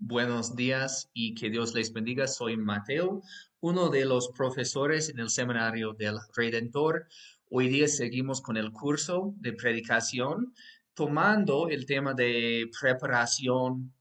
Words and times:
Buenos 0.00 0.54
días 0.54 1.10
y 1.12 1.34
que 1.34 1.50
Dios 1.50 1.74
les 1.74 1.92
bendiga. 1.92 2.28
Soy 2.28 2.56
Mateo, 2.56 3.20
uno 3.58 3.88
de 3.88 4.04
los 4.04 4.28
profesores 4.28 5.08
en 5.08 5.18
el 5.18 5.28
Seminario 5.28 5.92
del 5.92 6.18
Redentor. 6.36 7.08
Hoy 7.50 7.68
día 7.68 7.88
seguimos 7.88 8.40
con 8.40 8.56
el 8.56 8.70
curso 8.70 9.34
de 9.38 9.54
predicación, 9.54 10.54
tomando 10.94 11.68
el 11.68 11.84
tema 11.84 12.14
de 12.14 12.70
preparación 12.80 13.92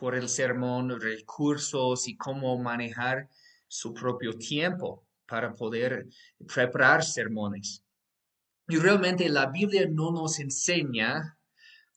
por 0.00 0.14
el 0.14 0.30
sermón, 0.30 0.98
recursos 0.98 2.08
y 2.08 2.16
cómo 2.16 2.58
manejar 2.58 3.28
su 3.68 3.92
propio 3.92 4.38
tiempo 4.38 5.04
para 5.26 5.52
poder 5.52 6.08
preparar 6.52 7.04
sermones. 7.04 7.84
Y 8.66 8.76
realmente 8.76 9.28
la 9.28 9.50
Biblia 9.50 9.86
no 9.90 10.10
nos 10.10 10.40
enseña 10.40 11.36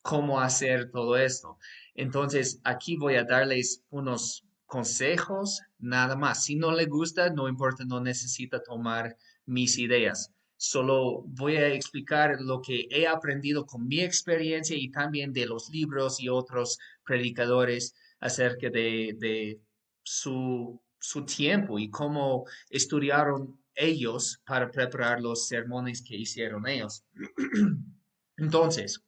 cómo 0.02 0.40
hacer 0.40 0.92
todo 0.92 1.18
esto. 1.18 1.58
Entonces, 1.98 2.62
aquí 2.64 2.96
voy 2.96 3.16
a 3.16 3.24
darles 3.24 3.84
unos 3.90 4.46
consejos, 4.68 5.62
nada 5.80 6.16
más. 6.16 6.44
Si 6.44 6.56
no 6.56 6.72
le 6.72 6.86
gusta, 6.86 7.32
no 7.32 7.50
importa, 7.50 7.84
no 7.86 8.00
necesita 8.00 8.62
tomar 8.62 9.18
mis 9.46 9.80
ideas. 9.80 10.32
Solo 10.58 11.24
voy 11.26 11.56
a 11.58 11.74
explicar 11.74 12.40
lo 12.40 12.62
que 12.62 12.88
he 12.92 13.08
aprendido 13.08 13.66
con 13.66 13.88
mi 13.88 14.02
experiencia 14.02 14.78
y 14.78 14.90
también 14.90 15.34
de 15.34 15.48
los 15.48 15.70
libros 15.70 16.20
y 16.20 16.30
otros 16.30 16.78
predicadores 17.04 17.96
acerca 18.20 18.70
de, 18.70 19.60
su, 20.04 20.80
su 21.00 21.26
tiempo 21.26 21.80
y 21.80 21.90
cómo 21.90 22.46
estudiaron 22.70 23.60
ellos 23.74 24.40
para 24.46 24.70
preparar 24.70 25.20
los 25.20 25.48
sermones 25.48 26.04
que 26.04 26.16
hicieron 26.16 26.68
ellos. 26.68 27.04
Entonces, 28.38 29.04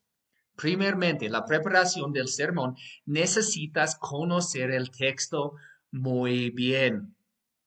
Primeramente, 0.60 1.30
la 1.30 1.46
preparación 1.46 2.12
del 2.12 2.28
sermón, 2.28 2.76
necesitas 3.06 3.96
conocer 3.96 4.70
el 4.70 4.90
texto 4.90 5.54
muy 5.90 6.50
bien. 6.50 7.16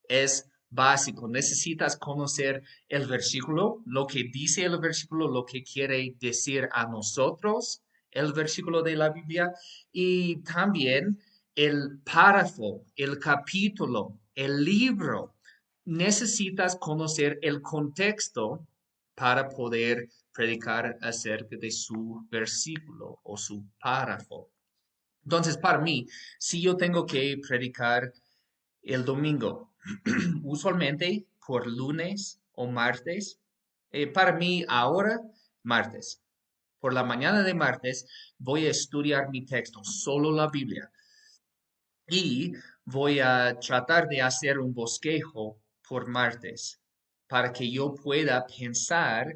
Es 0.08 0.48
básico. 0.70 1.28
Necesitas 1.28 1.98
conocer 1.98 2.62
el 2.90 3.08
versículo, 3.08 3.82
lo 3.86 4.06
que 4.06 4.26
dice 4.32 4.66
el 4.66 4.78
versículo, 4.78 5.28
lo 5.28 5.46
que 5.46 5.64
quiere 5.64 6.16
decir 6.20 6.70
a 6.72 6.86
nosotros 6.86 7.82
el 8.12 8.32
versículo 8.34 8.84
de 8.84 8.96
la 8.96 9.10
Biblia 9.10 9.52
y 9.92 10.38
también 10.44 11.20
el 11.56 12.00
párrafo, 12.04 12.86
el 12.96 13.18
capítulo, 13.18 14.20
el 14.36 14.64
libro. 14.64 15.34
Necesitas 15.86 16.76
conocer 16.76 17.40
el 17.42 17.62
contexto 17.62 18.68
para 19.16 19.50
poder 19.50 20.10
predicar 20.34 20.98
acerca 21.02 21.56
de 21.58 21.72
su 21.72 22.26
versículo 22.30 23.20
o 23.24 23.38
su 23.38 23.66
párrafo. 23.80 24.50
Entonces, 25.24 25.58
para 25.58 25.80
mí, 25.80 26.08
si 26.38 26.62
yo 26.62 26.76
tengo 26.76 27.06
que 27.06 27.40
predicar 27.48 28.12
el 28.82 29.06
domingo, 29.06 29.74
usualmente 30.44 31.26
por 31.46 31.68
lunes 31.68 32.42
o 32.54 32.68
martes, 32.68 33.40
eh, 33.92 34.08
para 34.08 34.34
mí 34.34 34.66
ahora, 34.68 35.22
martes. 35.62 36.22
Por 36.80 36.94
la 36.94 37.04
mañana 37.04 37.44
de 37.44 37.54
martes 37.54 38.06
voy 38.38 38.66
a 38.66 38.72
estudiar 38.72 39.30
mi 39.30 39.46
texto, 39.46 39.84
solo 39.84 40.32
la 40.32 40.50
Biblia. 40.50 40.92
Y 42.10 42.54
voy 42.84 43.20
a 43.22 43.58
tratar 43.60 44.10
de 44.10 44.22
hacer 44.22 44.60
un 44.60 44.74
bosquejo 44.74 45.62
por 45.88 46.08
martes 46.08 46.82
para 47.28 47.54
que 47.54 47.72
yo 47.72 47.96
pueda 47.96 48.46
pensar 48.46 49.34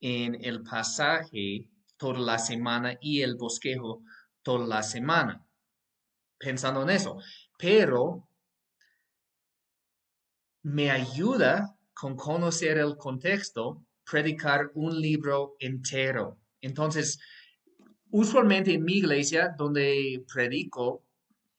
en 0.00 0.42
el 0.44 0.62
pasaje 0.62 1.66
toda 1.96 2.18
la 2.18 2.38
semana 2.38 2.96
y 3.00 3.20
el 3.20 3.36
bosquejo 3.36 4.02
toda 4.42 4.66
la 4.66 4.82
semana, 4.82 5.44
pensando 6.38 6.82
en 6.82 6.90
eso. 6.90 7.18
Pero 7.58 8.26
me 10.62 10.90
ayuda 10.90 11.76
con 11.92 12.16
conocer 12.16 12.78
el 12.78 12.96
contexto, 12.96 13.84
predicar 14.10 14.70
un 14.74 14.98
libro 14.98 15.56
entero. 15.58 16.38
Entonces, 16.60 17.18
usualmente 18.10 18.74
en 18.74 18.84
mi 18.84 18.94
iglesia, 18.94 19.54
donde 19.56 20.24
predico, 20.32 21.04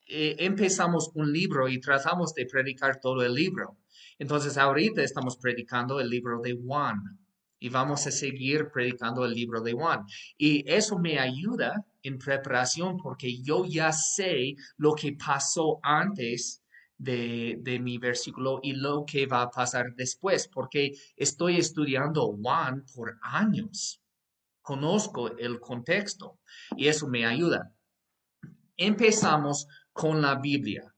eh, 0.08 0.36
empezamos 0.40 1.12
un 1.14 1.32
libro 1.32 1.70
y 1.70 1.80
tratamos 1.80 2.34
de 2.34 2.46
predicar 2.46 3.00
todo 3.00 3.24
el 3.24 3.34
libro. 3.34 3.78
Entonces, 4.18 4.58
ahorita 4.58 5.04
estamos 5.04 5.38
predicando 5.38 6.00
el 6.00 6.10
libro 6.10 6.42
de 6.42 6.54
Juan 6.54 7.20
y 7.62 7.70
vamos 7.70 8.08
a 8.08 8.12
seguir 8.12 8.70
predicando 8.74 9.24
el 9.24 9.34
libro 9.34 9.62
de 9.62 9.74
Juan. 9.74 10.04
Y 10.36 10.64
eso 10.70 10.98
me 10.98 11.20
ayuda 11.20 11.86
en 12.02 12.18
preparación 12.18 12.98
porque 12.98 13.40
yo 13.44 13.66
ya 13.66 13.94
sé 13.94 14.56
lo 14.78 14.96
que 14.96 15.14
pasó 15.14 15.80
antes 15.84 16.64
de, 16.98 17.58
de, 17.62 17.80
mi 17.80 18.00
versículo 18.00 18.60
y 18.64 18.74
lo 18.74 19.06
que 19.06 19.28
va 19.28 19.44
a 19.44 19.52
pasar 19.52 19.94
después, 19.96 20.48
porque 20.48 20.94
estoy 21.16 21.58
estudiando 21.58 22.36
Juan 22.36 22.84
por 22.96 23.20
años. 23.22 24.02
Conozco 24.64 25.38
el 25.38 25.60
contexto 25.60 26.40
y 26.76 26.88
eso 26.88 27.08
me 27.08 27.28
ayuda. 27.28 27.72
Empezamos 28.76 29.68
con 29.94 30.20
la 30.20 30.36
Biblia, 30.36 30.96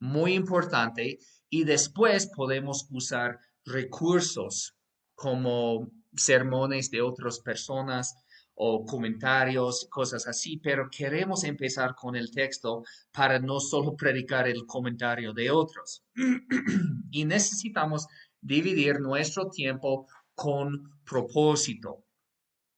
muy 0.00 0.34
importante, 0.34 1.18
y 1.48 1.64
después 1.64 2.30
podemos 2.34 2.86
usar 2.90 3.38
recursos 3.64 4.75
como 5.16 5.90
sermones 6.14 6.90
de 6.90 7.02
otras 7.02 7.40
personas 7.40 8.14
o 8.54 8.86
comentarios, 8.86 9.86
cosas 9.90 10.26
así, 10.26 10.58
pero 10.58 10.88
queremos 10.90 11.44
empezar 11.44 11.94
con 11.94 12.16
el 12.16 12.30
texto 12.30 12.84
para 13.12 13.38
no 13.38 13.60
solo 13.60 13.96
predicar 13.96 14.48
el 14.48 14.64
comentario 14.64 15.32
de 15.32 15.50
otros. 15.50 16.04
y 17.10 17.24
necesitamos 17.24 18.06
dividir 18.40 19.00
nuestro 19.00 19.50
tiempo 19.50 20.06
con 20.34 21.00
propósito. 21.04 22.04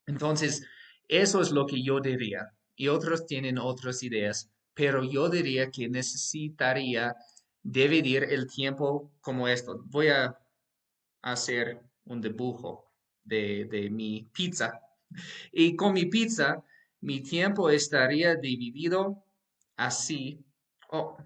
Entonces, 0.07 0.65
eso 1.07 1.41
es 1.41 1.51
lo 1.53 1.67
que 1.67 1.83
yo 1.83 2.01
diría. 2.01 2.53
Y 2.75 2.89
otros 2.89 3.27
tienen 3.27 3.59
otras 3.59 4.03
ideas, 4.03 4.51
pero 4.75 5.05
yo 5.05 5.29
diría 5.29 5.71
que 5.71 5.89
necesitaría 5.89 7.15
dividir 7.63 8.25
el 8.25 8.47
tiempo 8.47 9.13
como 9.21 9.47
esto. 9.47 9.83
Voy 9.87 10.09
a 10.09 10.37
hacer 11.23 11.88
un 12.09 12.21
dibujo 12.21 12.91
de, 13.25 13.89
mi 13.91 14.29
pizza. 14.33 14.81
Y 15.53 15.77
con 15.77 15.93
mi 15.93 16.07
pizza, 16.07 16.65
mi 17.01 17.21
tiempo 17.21 17.71
estaría 17.71 18.35
dividido 18.35 19.25
así. 19.77 20.45
Oh, 20.91 21.17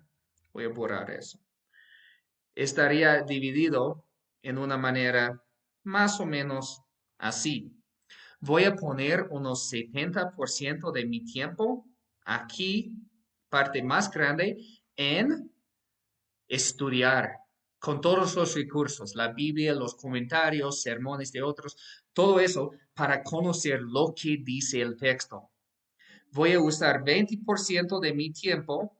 voy 0.52 0.64
a 0.64 0.68
borrar 0.68 1.10
eso. 1.10 1.38
Estaría 2.54 3.22
dividido 3.22 4.04
en 4.42 4.58
una 4.58 4.76
manera 4.76 5.42
más 5.84 6.20
o 6.20 6.26
menos 6.26 6.82
así. 7.18 7.72
Voy 8.40 8.64
a 8.64 8.74
poner 8.74 9.28
unos 9.30 9.72
70% 9.72 10.92
de 10.92 11.06
mi 11.06 11.24
tiempo 11.24 11.86
aquí, 12.24 12.92
parte 13.48 13.82
más 13.82 14.10
grande, 14.10 14.58
en 14.96 15.50
estudiar 16.48 17.41
con 17.82 18.00
todos 18.00 18.36
los 18.36 18.54
recursos, 18.54 19.16
la 19.16 19.32
Biblia, 19.32 19.74
los 19.74 19.96
comentarios, 19.96 20.82
sermones 20.82 21.32
de 21.32 21.42
otros, 21.42 21.76
todo 22.12 22.38
eso 22.38 22.70
para 22.94 23.24
conocer 23.24 23.82
lo 23.82 24.14
que 24.14 24.36
dice 24.40 24.80
el 24.80 24.96
texto. 24.96 25.50
Voy 26.30 26.52
a 26.52 26.60
usar 26.60 27.02
20% 27.02 27.98
de 27.98 28.14
mi 28.14 28.30
tiempo 28.30 28.96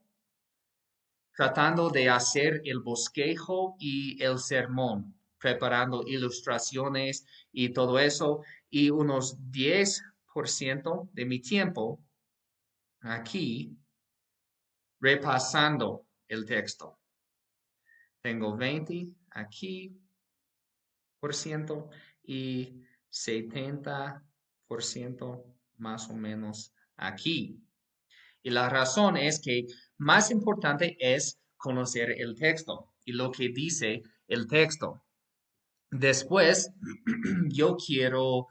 tratando 1.33 1.91
de 1.91 2.11
hacer 2.11 2.61
el 2.65 2.81
bosquejo 2.81 3.77
y 3.79 4.21
el 4.21 4.41
sermón, 4.41 5.15
preparando 5.39 6.03
ilustraciones 6.05 7.25
y 7.53 7.69
todo 7.69 8.01
eso, 8.01 8.41
y 8.69 8.91
unos 8.91 9.39
10% 9.53 11.09
de 11.13 11.25
mi 11.25 11.39
tiempo 11.39 12.03
aquí 13.01 13.79
repasando 15.01 16.05
el 16.27 16.45
texto. 16.45 16.99
Tengo 18.23 18.57
20 18.57 19.09
aquí 19.31 20.01
por 21.19 21.35
ciento 21.35 21.91
y 22.23 22.81
70 23.11 24.25
por 24.67 24.83
ciento 24.83 25.45
más 25.77 26.09
o 26.09 26.15
menos 26.15 26.73
aquí. 26.97 27.61
Y 28.43 28.51
la 28.51 28.69
razón 28.69 29.17
es 29.17 29.41
que 29.41 29.67
más 29.99 30.31
importante 30.31 30.97
es 30.99 31.41
conocer 31.57 32.13
el 32.19 32.37
texto 32.37 32.93
y 33.05 33.13
lo 33.13 33.31
que 33.31 33.49
dice 33.49 34.03
el 34.29 34.47
texto. 34.47 35.03
Después, 35.91 36.71
yo 37.49 37.77
quiero 37.77 38.47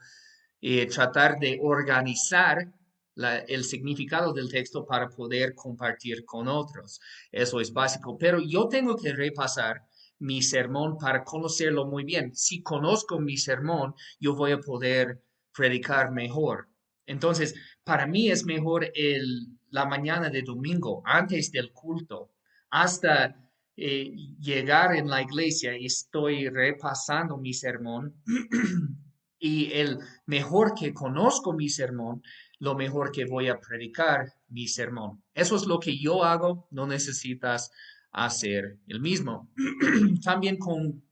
eh, 0.60 0.86
tratar 0.86 1.38
de 1.38 1.58
organizar 1.62 2.72
el 3.16 3.64
significado 3.64 4.32
del 4.32 4.50
texto 4.50 4.86
para 4.86 5.08
poder 5.08 5.54
compartir 5.54 6.24
con 6.24 6.48
otros. 6.48 7.00
Eso 7.30 7.60
es 7.60 7.72
básico, 7.72 8.16
pero 8.18 8.40
yo 8.40 8.68
tengo 8.68 8.96
que 8.96 9.12
repasar 9.12 9.82
mi 10.18 10.40
sermón 10.40 10.96
para 10.98 11.24
conocerlo 11.24 11.86
muy 11.86 12.04
bien. 12.04 12.34
Si 12.34 12.62
conozco 12.62 13.18
mi 13.18 13.36
sermón, 13.36 13.94
yo 14.20 14.34
voy 14.34 14.52
a 14.52 14.60
poder 14.60 15.22
predicar 15.52 16.12
mejor. 16.12 16.68
Entonces, 17.06 17.54
para 17.84 18.06
mí 18.06 18.30
es 18.30 18.44
mejor 18.44 18.90
el, 18.94 19.58
la 19.70 19.84
mañana 19.84 20.30
de 20.30 20.42
domingo, 20.42 21.02
antes 21.04 21.50
del 21.50 21.72
culto, 21.72 22.30
hasta 22.70 23.36
eh, 23.76 24.14
llegar 24.38 24.94
en 24.94 25.08
la 25.08 25.22
iglesia, 25.22 25.74
estoy 25.74 26.48
repasando 26.48 27.36
mi 27.38 27.52
sermón 27.52 28.14
y 29.38 29.72
el 29.72 29.98
mejor 30.26 30.74
que 30.74 30.94
conozco 30.94 31.52
mi 31.52 31.68
sermón, 31.68 32.22
lo 32.62 32.76
mejor 32.76 33.10
que 33.10 33.24
voy 33.24 33.48
a 33.48 33.58
predicar 33.58 34.32
mi 34.46 34.68
sermón. 34.68 35.20
Eso 35.34 35.56
es 35.56 35.66
lo 35.66 35.80
que 35.80 35.98
yo 35.98 36.22
hago, 36.22 36.68
no 36.70 36.86
necesitas 36.86 37.72
hacer 38.12 38.78
el 38.86 39.00
mismo. 39.00 39.50
También 40.22 40.58
con 40.58 41.02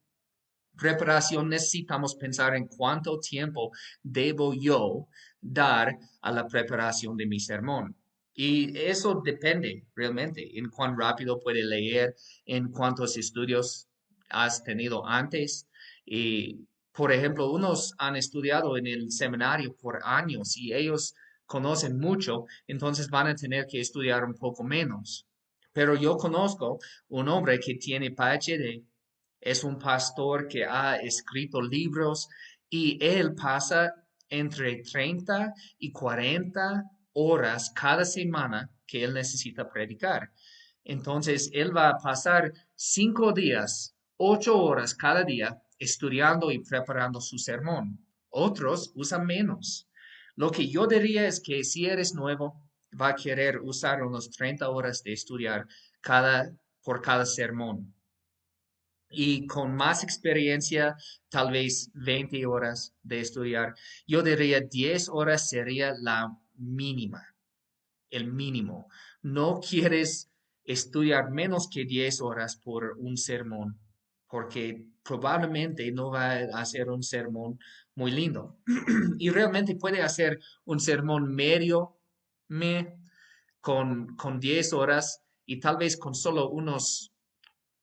preparación 0.79 1.49
necesitamos 1.49 2.14
pensar 2.14 2.55
en 2.55 2.69
cuánto 2.69 3.19
tiempo 3.19 3.73
debo 4.00 4.55
yo 4.55 5.08
dar 5.41 5.99
a 6.20 6.31
la 6.31 6.47
preparación 6.47 7.17
de 7.17 7.26
mi 7.26 7.41
sermón. 7.41 7.97
Y 8.32 8.79
eso 8.79 9.20
depende 9.25 9.87
realmente 9.97 10.56
en 10.56 10.70
cuán 10.70 10.97
rápido 10.97 11.41
puede 11.41 11.64
leer, 11.64 12.14
en 12.47 12.70
cuántos 12.70 13.17
estudios 13.17 13.88
has 14.29 14.62
tenido 14.62 15.05
antes. 15.05 15.67
Y, 16.06 16.69
por 16.93 17.11
ejemplo, 17.11 17.50
unos 17.50 17.93
han 17.99 18.14
estudiado 18.14 18.76
en 18.76 18.87
el 18.87 19.11
seminario 19.11 19.75
por 19.75 19.99
años 20.05 20.56
y 20.56 20.73
ellos 20.73 21.12
conocen 21.50 21.99
mucho, 21.99 22.47
entonces 22.69 23.11
van 23.11 23.26
a 23.26 23.35
tener 23.35 23.67
que 23.67 23.81
estudiar 23.81 24.25
un 24.25 24.35
poco 24.35 24.62
menos. 24.62 25.26
Pero 25.73 25.97
yo 25.97 26.17
conozco 26.17 26.79
un 27.08 27.29
hombre 27.29 27.58
que 27.58 27.75
tiene 27.75 28.12
PhD, 28.12 28.85
es 29.41 29.64
un 29.64 29.76
pastor 29.76 30.47
que 30.47 30.64
ha 30.64 30.94
escrito 30.99 31.61
libros 31.61 32.29
y 32.69 33.05
él 33.05 33.35
pasa 33.35 33.93
entre 34.29 34.82
30 34.85 35.52
y 35.79 35.91
40 35.91 36.85
horas 37.14 37.73
cada 37.75 38.05
semana 38.05 38.70
que 38.87 39.02
él 39.02 39.12
necesita 39.12 39.69
predicar. 39.69 40.31
Entonces, 40.85 41.50
él 41.52 41.76
va 41.76 41.88
a 41.88 41.99
pasar 41.99 42.52
cinco 42.76 43.32
días, 43.32 43.97
ocho 44.19 44.56
horas 44.56 44.94
cada 44.94 45.25
día 45.25 45.61
estudiando 45.81 46.52
y 46.52 46.61
preparando 46.61 47.20
su 47.20 47.38
sermón. 47.38 47.99
Otros 48.29 48.93
usan 48.94 49.26
menos. 49.26 49.89
Lo 50.40 50.50
que 50.50 50.66
yo 50.66 50.87
diría 50.87 51.28
es 51.28 51.38
que 51.38 51.62
si 51.64 51.84
eres 51.84 52.14
nuevo, 52.14 52.58
va 52.98 53.08
a 53.08 53.14
querer 53.14 53.60
usar 53.60 54.02
unos 54.02 54.31
30 54.31 54.70
horas 54.70 55.02
de 55.02 55.12
estudiar 55.12 55.66
cada, 56.00 56.50
por 56.82 57.02
cada 57.02 57.26
sermón. 57.26 57.94
Y 59.10 59.46
con 59.46 59.76
más 59.76 60.02
experiencia, 60.02 60.96
tal 61.28 61.52
vez 61.52 61.90
20 61.92 62.46
horas 62.46 62.94
de 63.02 63.20
estudiar. 63.20 63.75
Yo 64.06 64.22
diría 64.22 64.62
10 64.62 65.10
horas 65.10 65.46
sería 65.46 65.92
la 66.00 66.34
mínima, 66.56 67.22
el 68.08 68.32
mínimo. 68.32 68.88
No 69.20 69.60
quieres 69.60 70.31
estudiar 70.64 71.31
menos 71.31 71.69
que 71.69 71.84
10 71.84 72.22
horas 72.22 72.56
por 72.56 72.96
un 72.96 73.19
sermón, 73.19 73.78
porque 74.26 74.87
probablemente 75.02 75.92
no 75.92 76.10
va 76.10 76.32
a 76.32 76.62
hacer 76.62 76.88
un 76.88 77.02
sermón 77.02 77.58
muy 77.94 78.10
lindo. 78.10 78.58
y 79.19 79.31
realmente 79.31 79.76
puede 79.76 80.02
hacer 80.02 80.40
un 80.64 80.81
sermón 80.81 81.34
medio, 81.34 81.98
me, 82.48 82.98
con, 83.60 84.16
con 84.16 84.40
10 84.40 84.72
horas 84.72 85.22
y 85.44 85.60
tal 85.60 85.76
vez 85.76 85.96
con 85.96 86.14
solo 86.14 86.50
unos 86.50 87.12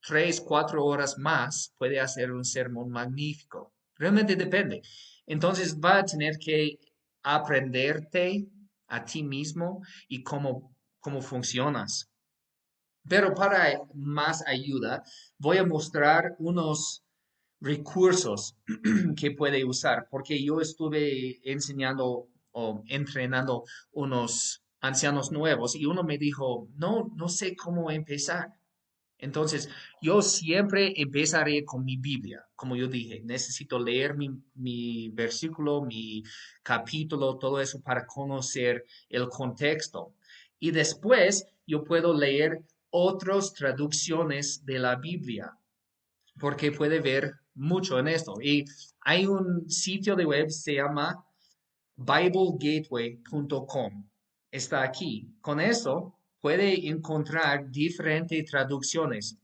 3, 0.06 0.40
4 0.40 0.84
horas 0.84 1.18
más 1.18 1.74
puede 1.78 2.00
hacer 2.00 2.32
un 2.32 2.44
sermón 2.44 2.90
magnífico. 2.90 3.74
Realmente 3.96 4.36
depende. 4.36 4.82
Entonces 5.26 5.78
va 5.78 5.98
a 5.98 6.04
tener 6.04 6.38
que 6.38 6.78
aprenderte 7.22 8.46
a 8.86 9.04
ti 9.04 9.22
mismo 9.22 9.82
y 10.08 10.22
cómo, 10.22 10.74
cómo 11.00 11.20
funcionas. 11.20 12.10
Pero 13.08 13.34
para 13.34 13.80
más 13.94 14.46
ayuda, 14.46 15.02
voy 15.38 15.58
a 15.58 15.66
mostrar 15.66 16.36
unos 16.38 17.04
recursos 17.60 18.56
que 19.16 19.32
puede 19.32 19.64
usar, 19.64 20.08
porque 20.10 20.42
yo 20.42 20.60
estuve 20.60 21.40
enseñando 21.50 22.28
o 22.52 22.82
entrenando 22.86 23.64
unos 23.92 24.62
ancianos 24.80 25.32
nuevos 25.32 25.74
y 25.74 25.86
uno 25.86 26.02
me 26.02 26.18
dijo, 26.18 26.68
no, 26.76 27.10
no 27.16 27.28
sé 27.28 27.56
cómo 27.56 27.90
empezar. 27.90 28.54
Entonces, 29.20 29.68
yo 30.00 30.22
siempre 30.22 30.92
empezaré 30.96 31.64
con 31.64 31.84
mi 31.84 31.96
Biblia. 31.96 32.46
Como 32.54 32.76
yo 32.76 32.86
dije, 32.86 33.20
necesito 33.24 33.78
leer 33.78 34.16
mi, 34.16 34.30
mi, 34.54 35.08
versículo, 35.08 35.82
mi 35.82 36.22
capítulo, 36.62 37.36
todo 37.36 37.60
eso 37.60 37.80
para 37.80 38.06
conocer 38.06 38.84
el 39.08 39.28
contexto. 39.28 40.14
Y 40.60 40.70
después 40.70 41.46
yo 41.66 41.82
puedo 41.82 42.14
leer 42.14 42.62
otras 42.90 43.52
traducciones 43.54 44.64
de 44.64 44.78
la 44.78 44.96
Biblia, 44.96 45.52
porque 46.38 46.72
puede 46.72 47.00
ver 47.00 47.34
mucho 47.54 47.98
en 47.98 48.08
esto. 48.08 48.34
Y 48.42 48.64
hay 49.00 49.26
un 49.26 49.68
sitio 49.68 50.16
de 50.16 50.26
web, 50.26 50.50
se 50.50 50.74
llama 50.74 51.24
biblegateway.com 51.96 54.08
está 54.50 54.82
aquí. 54.82 55.28
Con 55.40 55.60
eso 55.60 56.14
puede 56.40 56.88
encontrar 56.88 57.70
diferentes 57.70 58.50
traducciones. 58.50 59.36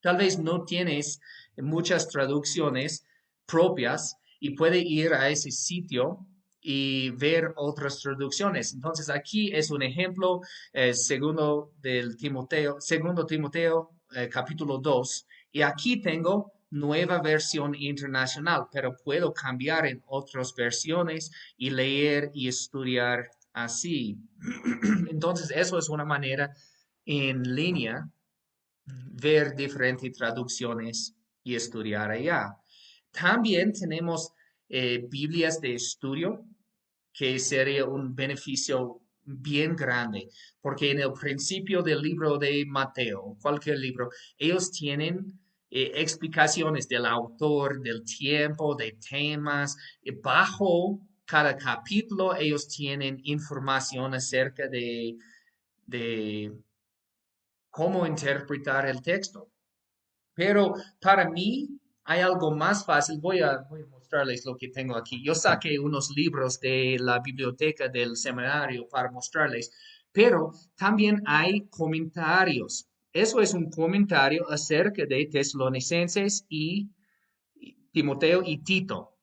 Tal 0.00 0.16
vez 0.16 0.38
no 0.38 0.64
tienes 0.64 1.20
muchas 1.56 2.08
traducciones 2.08 3.04
propias 3.46 4.16
y 4.38 4.50
puede 4.50 4.78
ir 4.78 5.14
a 5.14 5.28
ese 5.28 5.50
sitio 5.50 6.26
y 6.60 7.10
ver 7.10 7.52
otras 7.56 8.00
traducciones. 8.00 8.74
Entonces 8.74 9.08
aquí 9.08 9.52
es 9.52 9.70
un 9.70 9.82
ejemplo 9.82 10.40
eh, 10.72 10.94
segundo 10.94 11.72
del 11.80 12.16
Timoteo, 12.16 12.80
segundo 12.80 13.24
Timoteo 13.24 13.90
eh, 14.14 14.28
capítulo 14.28 14.78
2 14.78 15.26
y 15.56 15.62
aquí 15.62 16.02
tengo 16.02 16.52
nueva 16.68 17.22
versión 17.22 17.74
internacional, 17.74 18.66
pero 18.70 18.94
puedo 18.94 19.32
cambiar 19.32 19.86
en 19.86 20.02
otras 20.06 20.54
versiones 20.54 21.30
y 21.56 21.70
leer 21.70 22.30
y 22.34 22.46
estudiar 22.46 23.30
así. 23.54 24.18
Entonces, 25.10 25.50
eso 25.50 25.78
es 25.78 25.88
una 25.88 26.04
manera 26.04 26.54
en 27.06 27.54
línea 27.54 28.06
ver 28.84 29.56
diferentes 29.56 30.12
traducciones 30.12 31.16
y 31.42 31.54
estudiar 31.54 32.10
allá. 32.10 32.58
También 33.10 33.72
tenemos 33.72 34.34
eh, 34.68 35.06
Biblias 35.08 35.58
de 35.62 35.74
estudio, 35.74 36.44
que 37.14 37.38
sería 37.38 37.86
un 37.86 38.14
beneficio 38.14 39.00
bien 39.24 39.74
grande, 39.74 40.28
porque 40.60 40.90
en 40.90 41.00
el 41.00 41.14
principio 41.14 41.82
del 41.82 42.02
libro 42.02 42.36
de 42.36 42.66
Mateo, 42.66 43.38
cualquier 43.40 43.78
libro, 43.78 44.10
ellos 44.36 44.70
tienen 44.70 45.45
eh, 45.70 45.92
explicaciones 45.96 46.88
del 46.88 47.06
autor, 47.06 47.80
del 47.80 48.04
tiempo, 48.04 48.74
de 48.76 48.96
temas, 49.10 49.76
eh, 50.02 50.12
bajo 50.12 51.00
cada 51.26 51.56
capítulo 51.56 52.36
ellos 52.36 52.68
tienen 52.68 53.20
información 53.24 54.14
acerca 54.14 54.68
de, 54.68 55.16
cómo 57.70 58.06
interpretar 58.06 58.86
el 58.86 59.02
texto. 59.02 59.50
Pero 60.34 60.74
para 61.00 61.28
mí 61.28 61.68
hay 62.04 62.20
algo 62.20 62.52
más 62.52 62.84
fácil. 62.84 63.18
Voy 63.20 63.40
a, 63.40 63.58
voy 63.68 63.82
a, 63.82 63.86
mostrarles 63.86 64.46
lo 64.46 64.56
que 64.56 64.68
tengo 64.68 64.96
aquí. 64.96 65.22
Yo 65.24 65.34
saqué 65.34 65.78
unos 65.78 66.10
libros 66.10 66.60
de 66.60 66.96
la 67.00 67.18
biblioteca 67.18 67.88
del 67.88 68.16
seminario 68.16 68.88
para 68.88 69.10
mostrarles, 69.10 69.72
pero 70.12 70.52
también 70.76 71.22
hay 71.26 71.66
comentarios. 71.68 72.88
Eso 73.16 73.40
es 73.40 73.54
un 73.54 73.70
comentario 73.70 74.48
acerca 74.50 75.06
de 75.06 75.26
Tesalonicenses 75.26 76.44
y 76.50 76.90
Timoteo 77.90 78.42
y 78.44 78.58
Tito. 78.58 79.16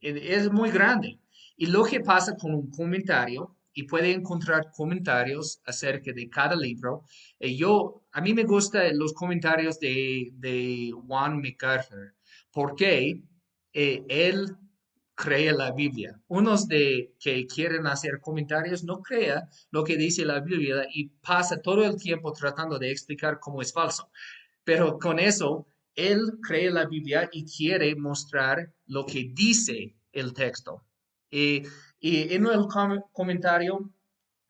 Es 0.00 0.50
muy 0.50 0.70
grande. 0.70 1.20
Y 1.56 1.66
lo 1.66 1.84
que 1.84 2.00
pasa 2.00 2.36
con 2.36 2.54
un 2.54 2.70
comentario, 2.70 3.56
y 3.72 3.84
puede 3.84 4.12
encontrar 4.12 4.72
comentarios 4.72 5.60
acerca 5.64 6.12
de 6.12 6.28
cada 6.28 6.56
libro. 6.56 7.04
Eh, 7.38 7.54
yo, 7.54 8.02
a 8.10 8.20
mí 8.20 8.34
me 8.34 8.42
gustan 8.42 8.98
los 8.98 9.12
comentarios 9.12 9.78
de, 9.78 10.30
de 10.32 10.92
Juan 11.06 11.40
MacArthur, 11.40 12.16
porque 12.50 13.22
eh, 13.72 14.04
él 14.08 14.56
cree 15.20 15.52
la 15.52 15.72
Biblia. 15.72 16.18
Unos 16.28 16.66
de 16.66 17.14
que 17.20 17.46
quieren 17.46 17.86
hacer 17.86 18.20
comentarios 18.20 18.84
no 18.84 19.02
crea 19.02 19.48
lo 19.70 19.84
que 19.84 19.98
dice 19.98 20.24
la 20.24 20.40
Biblia 20.40 20.86
y 20.92 21.08
pasa 21.08 21.60
todo 21.60 21.84
el 21.84 21.96
tiempo 21.96 22.32
tratando 22.32 22.78
de 22.78 22.90
explicar 22.90 23.38
cómo 23.38 23.60
es 23.60 23.72
falso. 23.72 24.10
Pero 24.64 24.98
con 24.98 25.18
eso, 25.18 25.66
él 25.94 26.38
cree 26.42 26.70
la 26.70 26.86
Biblia 26.86 27.28
y 27.32 27.44
quiere 27.44 27.94
mostrar 27.96 28.72
lo 28.86 29.04
que 29.04 29.30
dice 29.34 29.94
el 30.12 30.32
texto. 30.32 30.84
Y, 31.30 31.64
en 32.00 32.46
el 32.46 32.66
comentario 33.12 33.92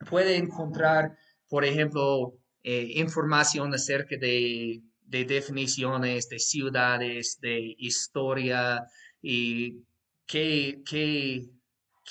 puede 0.08 0.36
encontrar, 0.36 1.16
por 1.48 1.64
ejemplo, 1.64 2.38
eh, 2.62 2.92
información 2.94 3.74
acerca 3.74 4.16
de, 4.16 4.82
definiciones 5.04 6.28
de 6.28 6.38
ciudades, 6.38 7.40
de 7.40 7.74
historia 7.76 8.86
y 9.20 9.82
qué, 10.30 11.48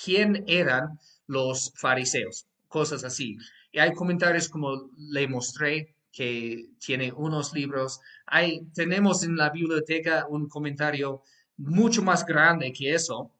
quién 0.04 0.44
eran 0.46 0.98
los 1.26 1.72
fariseos, 1.76 2.46
cosas 2.68 3.04
así. 3.04 3.36
Y 3.72 3.78
hay 3.78 3.92
comentarios 3.94 4.48
como 4.48 4.90
le 4.96 5.26
mostré 5.28 5.94
que 6.12 6.66
tiene 6.78 7.12
unos 7.12 7.52
libros. 7.54 8.00
Hay, 8.26 8.66
tenemos 8.74 9.22
en 9.22 9.36
la 9.36 9.50
biblioteca 9.50 10.26
un 10.28 10.48
comentario 10.48 11.22
mucho 11.56 12.02
más 12.02 12.26
grande 12.26 12.72
que 12.72 12.94
eso, 12.94 13.30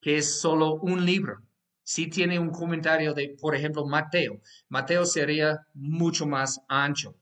que 0.00 0.18
es 0.18 0.40
solo 0.40 0.74
un 0.74 1.04
libro. 1.04 1.40
Si 1.82 2.08
tiene 2.08 2.38
un 2.38 2.50
comentario 2.50 3.14
de, 3.14 3.36
por 3.40 3.56
ejemplo, 3.56 3.84
Mateo. 3.86 4.40
Mateo 4.68 5.04
sería 5.06 5.66
mucho 5.74 6.26
más 6.26 6.60
ancho. 6.68 7.16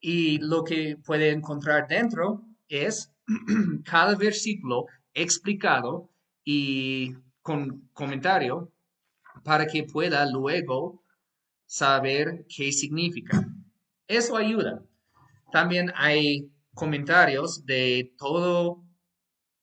Y 0.00 0.38
lo 0.38 0.64
que 0.64 0.96
puede 1.04 1.30
encontrar 1.30 1.86
dentro 1.88 2.42
es 2.68 3.12
cada 3.84 4.14
versículo 4.16 4.86
explicado 5.14 6.09
y 6.44 7.14
con 7.42 7.88
comentario 7.92 8.72
para 9.44 9.66
que 9.66 9.84
pueda 9.84 10.24
luego 10.26 11.02
saber 11.66 12.46
qué 12.48 12.72
significa. 12.72 13.46
Eso 14.06 14.36
ayuda. 14.36 14.82
También 15.52 15.92
hay 15.94 16.50
comentarios 16.74 17.64
de 17.64 18.12
todo, 18.18 18.84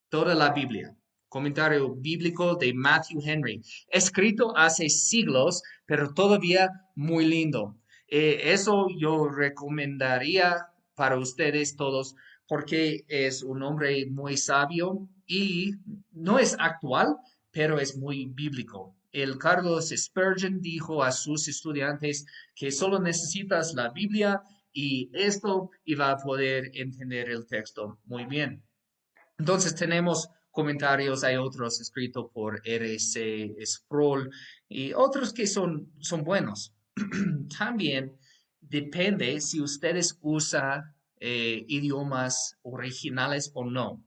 toda 0.10 0.36
la 0.36 0.52
Biblia. 0.52 0.96
Comentario 1.30 1.94
bíblico 1.94 2.56
de 2.56 2.74
Matthew 2.74 3.22
Henry, 3.24 3.62
escrito 3.90 4.56
hace 4.56 4.88
siglos, 4.90 5.62
pero 5.86 6.14
todavía 6.14 6.70
muy 6.96 7.26
lindo. 7.26 7.78
Eh, 8.08 8.54
eso 8.54 8.88
yo 8.98 9.28
recomendaría 9.28 10.68
para 10.96 11.18
ustedes 11.18 11.76
todos 11.76 12.16
porque 12.48 13.06
es 13.08 13.44
un 13.44 13.62
hombre 13.64 14.06
muy 14.06 14.38
sabio 14.38 15.08
y 15.26 15.74
no 16.12 16.40
es 16.40 16.56
actual, 16.60 17.16
pero 17.52 17.80
es 17.80 17.98
muy 17.98 18.26
bíblico. 18.26 18.96
El 19.12 19.38
Carlos 19.38 19.94
Spurgeon 19.96 20.62
dijo 20.62 21.04
a 21.04 21.12
sus 21.12 21.48
estudiantes 21.48 22.26
que 22.56 22.72
solo 22.72 23.00
necesitas 23.00 23.74
la 23.74 23.90
Biblia 23.90 24.42
y 24.72 25.10
esto 25.14 25.72
iba 25.86 26.12
a 26.12 26.18
poder 26.18 26.72
entender 26.74 27.30
el 27.30 27.48
texto 27.48 28.00
muy 28.06 28.26
bien. 28.26 28.64
Entonces 29.40 29.76
tenemos 29.76 30.30
comentarios, 30.52 31.24
hay 31.24 31.36
otros 31.36 31.80
escritos 31.82 32.32
por 32.34 32.62
R.C. 32.64 33.56
Sproul 33.64 34.30
y 34.68 34.94
otros 34.94 35.34
que 35.34 35.48
son, 35.48 35.92
son 36.00 36.24
buenos. 36.24 36.74
También 37.58 38.18
depende 38.60 39.40
si 39.42 39.62
ustedes 39.62 40.18
usan 40.22 40.97
eh, 41.20 41.66
idiomas 41.68 42.58
originales 42.62 43.52
o 43.54 43.66
no. 43.66 44.04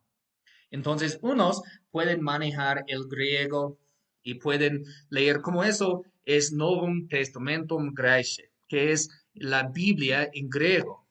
Entonces, 0.70 1.18
unos 1.22 1.62
pueden 1.90 2.22
manejar 2.22 2.84
el 2.86 3.08
griego 3.08 3.78
y 4.22 4.34
pueden 4.34 4.84
leer 5.08 5.40
como 5.40 5.64
eso 5.64 6.04
es 6.24 6.52
Novum 6.52 7.08
Testamentum 7.08 7.92
Graece, 7.94 8.50
que 8.68 8.92
es 8.92 9.08
la 9.34 9.68
Biblia 9.68 10.30
en 10.32 10.48
griego. 10.48 11.06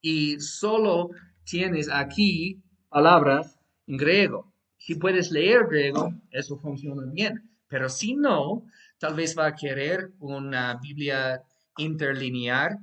Y 0.00 0.38
solo 0.40 1.10
tienes 1.44 1.88
aquí 1.90 2.60
palabras 2.88 3.58
en 3.86 3.96
griego. 3.96 4.52
Si 4.76 4.96
puedes 4.96 5.30
leer 5.30 5.66
griego, 5.68 6.12
eso 6.30 6.58
funciona 6.58 7.10
bien. 7.10 7.50
Pero 7.68 7.88
si 7.88 8.14
no, 8.14 8.66
tal 8.98 9.14
vez 9.14 9.36
va 9.36 9.46
a 9.46 9.54
querer 9.54 10.12
una 10.18 10.78
Biblia 10.82 11.42
interlinear 11.78 12.78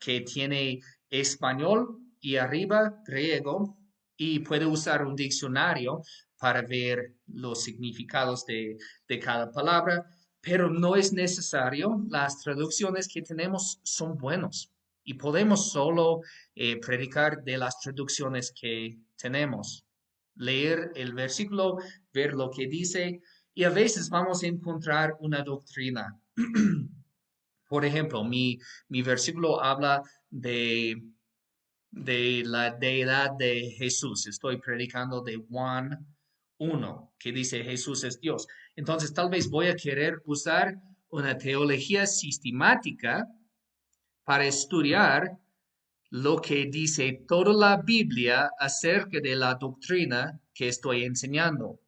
que 0.00 0.20
tiene 0.22 0.80
español 1.10 1.98
y 2.20 2.36
arriba 2.36 3.02
griego 3.06 3.78
y 4.16 4.40
puede 4.40 4.66
usar 4.66 5.06
un 5.06 5.14
diccionario 5.14 6.02
para 6.38 6.62
ver 6.62 7.14
los 7.26 7.62
significados 7.62 8.44
de, 8.46 8.76
cada 9.22 9.50
palabra, 9.50 10.06
pero 10.40 10.70
no 10.70 10.96
es 10.96 11.12
necesario. 11.12 12.04
Las 12.08 12.40
traducciones 12.40 13.08
que 13.08 13.22
tenemos 13.22 13.80
son 13.82 14.16
buenos 14.16 14.72
y 15.04 15.14
podemos 15.14 15.72
solo 15.72 16.20
eh, 16.54 16.78
predicar 16.80 17.42
de 17.42 17.58
las 17.58 17.80
traducciones 17.80 18.52
que 18.52 18.98
tenemos. 19.16 19.84
Leer 20.34 20.92
el 20.94 21.14
versículo, 21.14 21.78
ver 22.12 22.34
lo 22.34 22.50
que 22.50 22.66
dice 22.66 23.20
y 23.54 23.64
a 23.64 23.70
veces 23.70 24.08
vamos 24.08 24.42
a 24.42 24.46
encontrar 24.46 25.16
una 25.20 25.42
doctrina. 25.42 26.20
Por 27.68 27.84
ejemplo, 27.84 28.24
mi, 28.24 28.58
mi 28.88 29.02
versículo 29.02 29.62
habla 29.62 30.02
de 30.30 30.96
de 31.90 32.42
la 32.44 32.70
deidad 32.70 33.32
de 33.38 33.70
Jesús. 33.78 34.26
Estoy 34.26 34.58
predicando 34.58 35.22
de 35.22 35.36
Juan 35.48 36.06
1, 36.58 37.14
que 37.18 37.32
dice 37.32 37.64
Jesús 37.64 38.04
es 38.04 38.20
Dios. 38.20 38.46
Entonces, 38.76 39.12
tal 39.12 39.30
vez 39.30 39.48
voy 39.48 39.68
a 39.68 39.76
querer 39.76 40.20
usar 40.24 40.74
una 41.10 41.36
teología 41.38 42.06
sistemática 42.06 43.26
para 44.24 44.46
estudiar 44.46 45.38
lo 46.10 46.40
que 46.40 46.66
dice 46.66 47.24
toda 47.26 47.52
la 47.52 47.82
Biblia 47.82 48.50
acerca 48.58 49.20
de 49.20 49.36
la 49.36 49.54
doctrina 49.54 50.38
que 50.54 50.68
estoy 50.68 51.04
enseñando. 51.04 51.80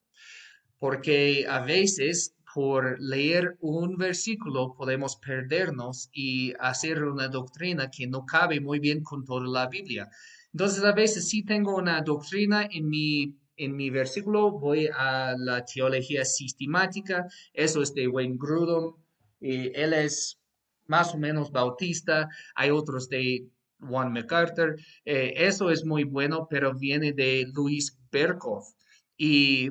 Porque 0.78 1.46
a 1.48 1.60
veces 1.60 2.34
por 2.54 3.00
leer 3.00 3.56
un 3.60 3.96
versículo 3.96 4.74
podemos 4.74 5.16
perdernos 5.16 6.10
y 6.12 6.52
hacer 6.58 7.04
una 7.04 7.28
doctrina 7.28 7.90
que 7.90 8.06
no 8.06 8.26
cabe 8.26 8.60
muy 8.60 8.78
bien 8.80 9.02
con 9.02 9.24
toda 9.24 9.46
la 9.46 9.68
Biblia. 9.68 10.08
Entonces, 10.52 10.82
a 10.82 10.92
veces 10.92 11.28
sí 11.28 11.44
tengo 11.44 11.76
una 11.76 12.00
doctrina 12.02 12.68
en 12.70 12.88
mi, 12.88 13.36
en 13.56 13.76
mi 13.76 13.90
versículo, 13.90 14.50
voy 14.50 14.88
a 14.92 15.34
la 15.38 15.64
teología 15.64 16.24
sistemática, 16.24 17.28
eso 17.52 17.82
es 17.82 17.94
de 17.94 18.08
Wayne 18.08 18.36
Grudem, 18.36 18.94
y 19.40 19.70
él 19.78 19.92
es 19.92 20.40
más 20.86 21.14
o 21.14 21.18
menos 21.18 21.52
bautista, 21.52 22.28
hay 22.56 22.70
otros 22.70 23.08
de 23.08 23.46
Juan 23.78 24.12
MacArthur, 24.12 24.76
eh, 25.04 25.34
eso 25.36 25.70
es 25.70 25.84
muy 25.84 26.02
bueno, 26.04 26.48
pero 26.50 26.74
viene 26.74 27.12
de 27.12 27.46
Luis 27.54 27.96
Berkhoff. 28.10 28.74
Y 29.16 29.70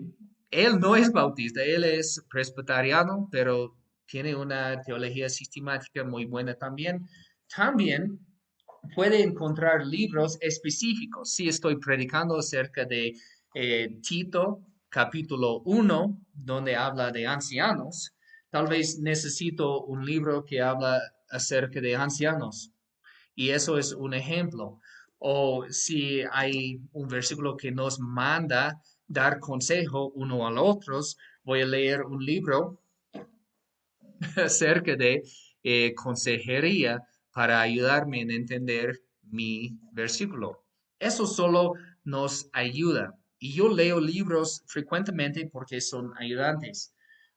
él 0.52 0.80
no 0.80 0.96
es 0.96 1.12
bautista, 1.12 1.64
él 1.64 1.84
es 1.84 2.24
presbiteriano, 2.30 3.28
pero 3.32 3.76
tiene 4.06 4.36
una 4.36 4.82
teología 4.82 5.30
sistemática 5.30 6.04
muy 6.04 6.26
buena 6.26 6.56
también. 6.56 7.08
También 7.56 8.20
puede 8.96 9.22
encontrar 9.22 9.86
libros 9.86 10.38
específicos. 10.42 11.34
Si 11.34 11.48
estoy 11.48 11.78
predicando 11.78 12.38
acerca 12.38 12.86
de 12.86 13.14
eh, 13.54 14.00
Tito, 14.02 14.62
capítulo 14.90 15.62
1, 15.66 16.26
donde 16.34 16.76
habla 16.76 17.12
de 17.12 17.28
ancianos, 17.28 18.16
tal 18.50 18.68
vez 18.68 19.00
necesito 19.00 19.84
un 19.86 20.04
libro 20.06 20.44
que 20.44 20.62
habla 20.62 21.00
acerca 21.30 21.80
de 21.80 21.96
ancianos. 21.96 22.72
Y 23.36 23.50
eso 23.50 23.78
es 23.78 23.94
un 23.94 24.16
ejemplo. 24.16 24.80
O 25.20 25.66
si 25.70 26.24
hay 26.32 26.82
un 26.94 27.08
versículo 27.08 27.56
que 27.56 27.72
nos 27.72 28.00
manda 28.00 28.82
dar 29.10 29.40
consejo 29.40 30.12
uno 30.16 30.48
al 30.48 30.58
otro, 30.58 31.02
voy 31.44 31.62
a 31.62 31.66
leer 31.66 32.04
un 32.04 32.24
libro 32.24 32.82
acerca 34.38 34.96
de 34.96 35.24
eh, 35.64 35.94
consejería 35.96 37.02
para 37.34 37.60
ayudarme 37.60 38.22
en 38.22 38.32
entender 38.32 39.02
mi 39.24 39.78
versículo. 39.92 40.64
Eso 41.00 41.26
solo 41.26 41.74
nos 42.04 42.50
ayuda. 42.54 43.16
Y 43.40 43.54
yo 43.54 43.70
leo 43.70 44.00
libros 44.00 44.64
frecuentemente 44.68 45.50
porque 45.52 45.82
son 45.82 46.14
ayudantes. 46.18 46.94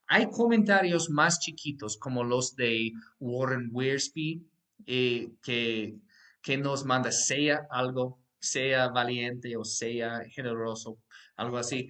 Hay 0.06 0.28
comentarios 0.30 1.08
más 1.08 1.38
chiquitos 1.38 1.96
como 1.96 2.22
los 2.22 2.54
de 2.54 2.92
Warren 3.18 3.70
Wiersbe 3.72 4.42
eh, 4.84 5.30
que, 5.42 5.96
que 6.42 6.58
nos 6.58 6.84
manda 6.84 7.12
sea 7.12 7.66
algo, 7.70 8.18
sea 8.40 8.88
valiente 8.88 9.56
o 9.56 9.64
sea 9.64 10.22
generoso 10.28 10.98
algo 11.36 11.58
así. 11.58 11.88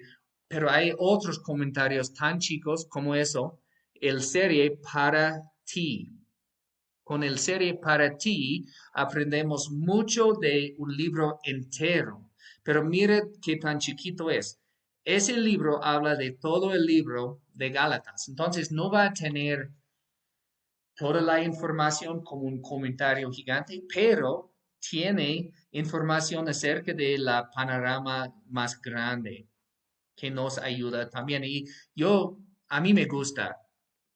Pero 0.48 0.70
hay 0.70 0.92
otros 0.98 1.38
comentarios 1.38 2.12
tan 2.12 2.38
chicos 2.38 2.86
como 2.88 3.14
eso, 3.14 3.60
el 3.94 4.22
serie 4.22 4.78
para 4.92 5.42
ti. 5.64 6.10
Con 7.02 7.22
el 7.22 7.38
serie 7.38 7.74
para 7.74 8.16
ti 8.16 8.66
aprendemos 8.92 9.70
mucho 9.70 10.34
de 10.34 10.74
un 10.78 10.96
libro 10.96 11.38
entero. 11.44 12.30
Pero 12.62 12.84
mire 12.84 13.22
qué 13.42 13.56
tan 13.56 13.78
chiquito 13.78 14.30
es. 14.30 14.60
Ese 15.04 15.36
libro 15.36 15.82
habla 15.82 16.14
de 16.14 16.32
todo 16.32 16.72
el 16.72 16.84
libro 16.86 17.42
de 17.54 17.70
Gálatas. 17.70 18.28
Entonces 18.28 18.70
no 18.70 18.90
va 18.90 19.06
a 19.06 19.12
tener 19.12 19.72
toda 20.94 21.20
la 21.20 21.42
información 21.42 22.22
como 22.22 22.42
un 22.42 22.60
comentario 22.60 23.30
gigante, 23.32 23.82
pero 23.92 24.51
tiene 24.90 25.52
información 25.70 26.48
acerca 26.48 26.92
de 26.92 27.16
la 27.18 27.50
panorama 27.50 28.34
más 28.48 28.80
grande 28.80 29.46
que 30.16 30.30
nos 30.30 30.58
ayuda 30.58 31.08
también. 31.08 31.44
Y 31.44 31.64
yo, 31.94 32.38
a 32.68 32.80
mí 32.80 32.92
me 32.92 33.06
gusta 33.06 33.58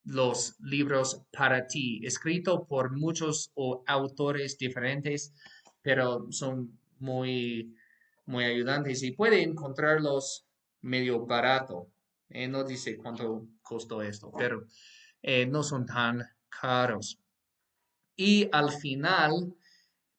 los 0.03 0.55
libros 0.59 1.23
para 1.31 1.67
ti, 1.67 2.01
escrito 2.05 2.65
por 2.65 2.95
muchos 2.95 3.51
autores 3.85 4.57
diferentes, 4.57 5.33
pero 5.81 6.31
son 6.31 6.79
muy, 6.99 7.75
muy 8.25 8.45
ayudantes 8.45 9.03
y 9.03 9.11
puede 9.11 9.41
encontrarlos 9.41 10.45
medio 10.81 11.25
barato. 11.25 11.87
Eh, 12.29 12.47
no 12.47 12.63
dice 12.63 12.97
cuánto 12.97 13.47
costó 13.61 14.01
esto, 14.01 14.31
pero 14.37 14.65
eh, 15.21 15.45
no 15.45 15.63
son 15.63 15.85
tan 15.85 16.23
caros. 16.49 17.19
y 18.15 18.49
al 18.51 18.71
final 18.71 19.55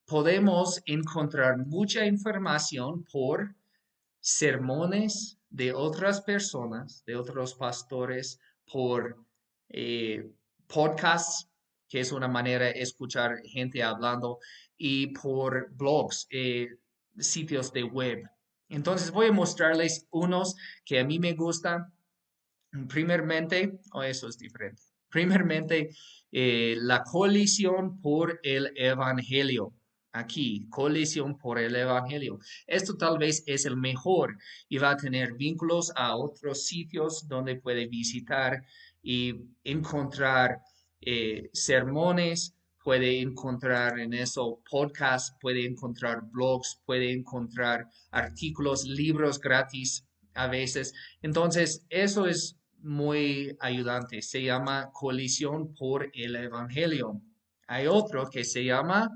podemos 0.08 0.80
encontrar 0.86 1.58
mucha 1.58 2.06
información 2.06 3.04
por 3.12 3.54
sermones 4.20 5.38
de 5.50 5.74
otras 5.74 6.22
personas, 6.22 7.04
de 7.04 7.14
otros 7.14 7.54
pastores, 7.54 8.40
por 8.64 9.22
eh, 9.68 10.30
podcasts, 10.66 11.50
que 11.88 12.00
es 12.00 12.10
una 12.10 12.26
manera 12.26 12.66
de 12.66 12.80
escuchar 12.80 13.42
gente 13.44 13.82
hablando, 13.82 14.38
y 14.78 15.08
por 15.08 15.70
blogs, 15.72 16.26
eh, 16.30 16.68
sitios 17.18 17.70
de 17.72 17.82
web. 17.84 18.22
Entonces 18.70 19.10
voy 19.10 19.26
a 19.26 19.32
mostrarles 19.32 20.06
unos 20.10 20.56
que 20.86 21.00
a 21.00 21.04
mí 21.04 21.18
me 21.18 21.34
gustan. 21.34 21.92
Primeramente, 22.88 23.78
o 23.92 23.98
oh, 23.98 24.02
eso 24.02 24.28
es 24.28 24.38
diferente. 24.38 24.82
Primeramente, 25.10 25.90
eh, 26.32 26.76
la 26.78 27.02
colisión 27.02 28.00
por 28.00 28.40
el 28.42 28.72
Evangelio. 28.76 29.74
Aquí, 30.18 30.66
colisión 30.68 31.38
por 31.38 31.60
el 31.60 31.76
Evangelio. 31.76 32.40
Esto 32.66 32.96
tal 32.96 33.18
vez 33.18 33.44
es 33.46 33.66
el 33.66 33.76
mejor 33.76 34.36
y 34.68 34.78
va 34.78 34.90
a 34.90 34.96
tener 34.96 35.34
vínculos 35.34 35.92
a 35.94 36.16
otros 36.16 36.66
sitios 36.66 37.28
donde 37.28 37.54
puede 37.54 37.86
visitar 37.86 38.64
y 39.00 39.34
encontrar 39.62 40.58
eh, 41.00 41.50
sermones, 41.52 42.56
puede 42.82 43.20
encontrar 43.20 44.00
en 44.00 44.12
eso 44.12 44.60
podcasts, 44.68 45.36
puede 45.40 45.64
encontrar 45.64 46.22
blogs, 46.32 46.82
puede 46.84 47.12
encontrar 47.12 47.88
artículos, 48.10 48.84
libros 48.86 49.38
gratis 49.38 50.04
a 50.34 50.48
veces. 50.48 50.94
Entonces, 51.22 51.86
eso 51.90 52.26
es 52.26 52.58
muy 52.80 53.56
ayudante. 53.60 54.20
Se 54.22 54.42
llama 54.42 54.90
Colisión 54.92 55.74
por 55.74 56.10
el 56.12 56.34
Evangelio. 56.34 57.22
Hay 57.68 57.86
otro 57.86 58.28
que 58.28 58.44
se 58.44 58.64
llama 58.64 59.10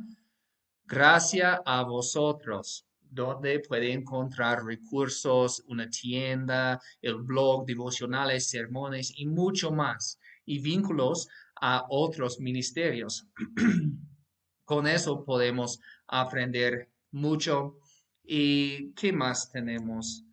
Gracia 0.85 1.63
a 1.65 1.83
vosotros, 1.85 2.87
donde 3.01 3.61
puede 3.61 3.93
encontrar 3.93 4.65
recursos, 4.65 5.63
una 5.69 5.89
tienda, 5.89 6.81
el 7.01 7.17
blog, 7.17 7.67
devocionales, 7.67 8.49
sermones 8.49 9.13
y 9.17 9.27
mucho 9.27 9.71
más, 9.71 10.19
y 10.45 10.59
vínculos 10.61 11.29
a 11.61 11.85
otros 11.89 12.41
ministerios. 12.41 13.27
Con 14.65 14.87
eso 14.87 15.25
podemos 15.25 15.81
aprender 16.07 16.91
mucho. 17.11 17.79
¿Y 18.25 18.93
qué 18.93 19.13
más 19.13 19.51
tenemos? 19.51 20.25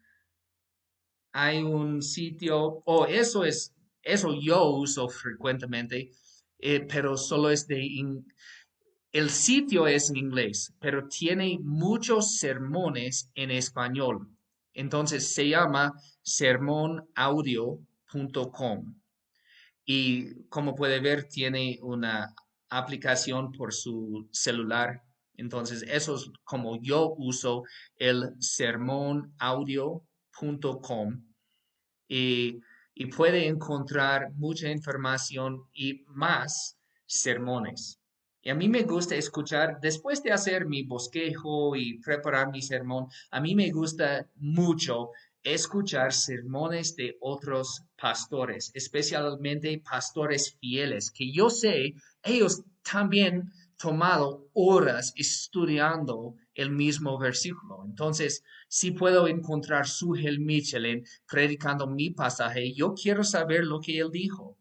hay 1.32 1.62
un 1.62 2.01
sitio, 2.01 2.60
o 2.60 2.84
oh, 2.86 3.06
eso 3.06 3.44
es, 3.44 3.75
eso 4.01 4.34
yo 4.39 4.65
uso 4.72 5.08
frecuentemente, 5.10 6.12
eh, 6.60 6.82
pero 6.82 7.18
solo 7.18 7.50
es 7.50 7.68
de, 7.68 7.82
el 9.12 9.32
sitio 9.32 9.88
es 9.88 10.10
en 10.10 10.18
inglés, 10.18 10.74
pero 10.80 11.08
tiene 11.08 11.58
muchos 11.62 12.38
sermones 12.38 13.32
en 13.34 13.51
español. 13.51 14.30
Entonces 14.74 15.34
se 15.34 15.48
llama 15.50 15.94
sermonaudio.com. 16.22 18.96
Y 19.86 20.44
como 20.50 20.75
puede 20.75 21.00
ver, 21.00 21.28
tiene 21.28 21.80
una 21.82 22.36
aplicación 22.70 23.51
por 23.51 23.74
su 23.74 24.30
celular. 24.32 25.04
Entonces, 25.34 25.84
eso 25.88 26.13
es 26.16 26.30
como 26.44 26.80
yo 26.82 27.16
uso 27.18 27.63
el 27.96 28.36
sermonaudio.com 28.39 31.24
y, 32.08 32.62
y 32.94 33.06
puede 33.08 33.48
encontrar 33.48 34.32
mucha 34.34 34.70
información 34.70 35.64
y 35.74 36.03
más 36.07 36.77
sermones. 37.07 37.99
Y 38.42 38.50
a 38.50 38.56
mí 38.56 38.70
me 38.70 38.84
gusta 38.84 39.16
escuchar, 39.16 39.80
después 39.82 40.24
de 40.24 40.32
hacer 40.32 40.66
mi 40.66 40.84
bosquejo 40.84 41.75
y 41.75 42.00
preparar 42.00 42.52
mi 42.52 42.62
sermón, 42.62 43.08
a 43.32 43.42
mí 43.42 43.54
me 43.54 43.70
gusta 43.72 44.28
mucho 44.36 45.10
escuchar 45.44 46.14
sermones 46.14 46.96
de 46.96 47.18
otros 47.22 47.84
pastores, 48.00 48.72
especialmente 48.74 49.82
pastores 49.84 50.58
fieles, 50.60 51.12
que 51.12 51.32
yo 51.32 51.50
sé, 51.50 51.96
ellos 52.24 52.64
también 52.82 53.52
tomado 53.78 54.50
horas 54.54 55.14
estudiando 55.16 56.36
el 56.54 56.72
mismo 56.72 57.18
versículo. 57.18 57.84
Entonces, 57.86 58.44
si 58.68 58.92
puedo 58.92 59.28
encontrar 59.28 59.88
su 59.88 60.10
Michelin 60.40 61.06
predicando 61.25 61.88
mi 61.88 62.10
pasaje, 62.10 62.74
yo 62.74 62.94
quiero 62.94 63.24
saber 63.24 63.64
lo 63.64 63.80
que 63.80 64.00
él 64.00 64.12
dijo. 64.12 64.58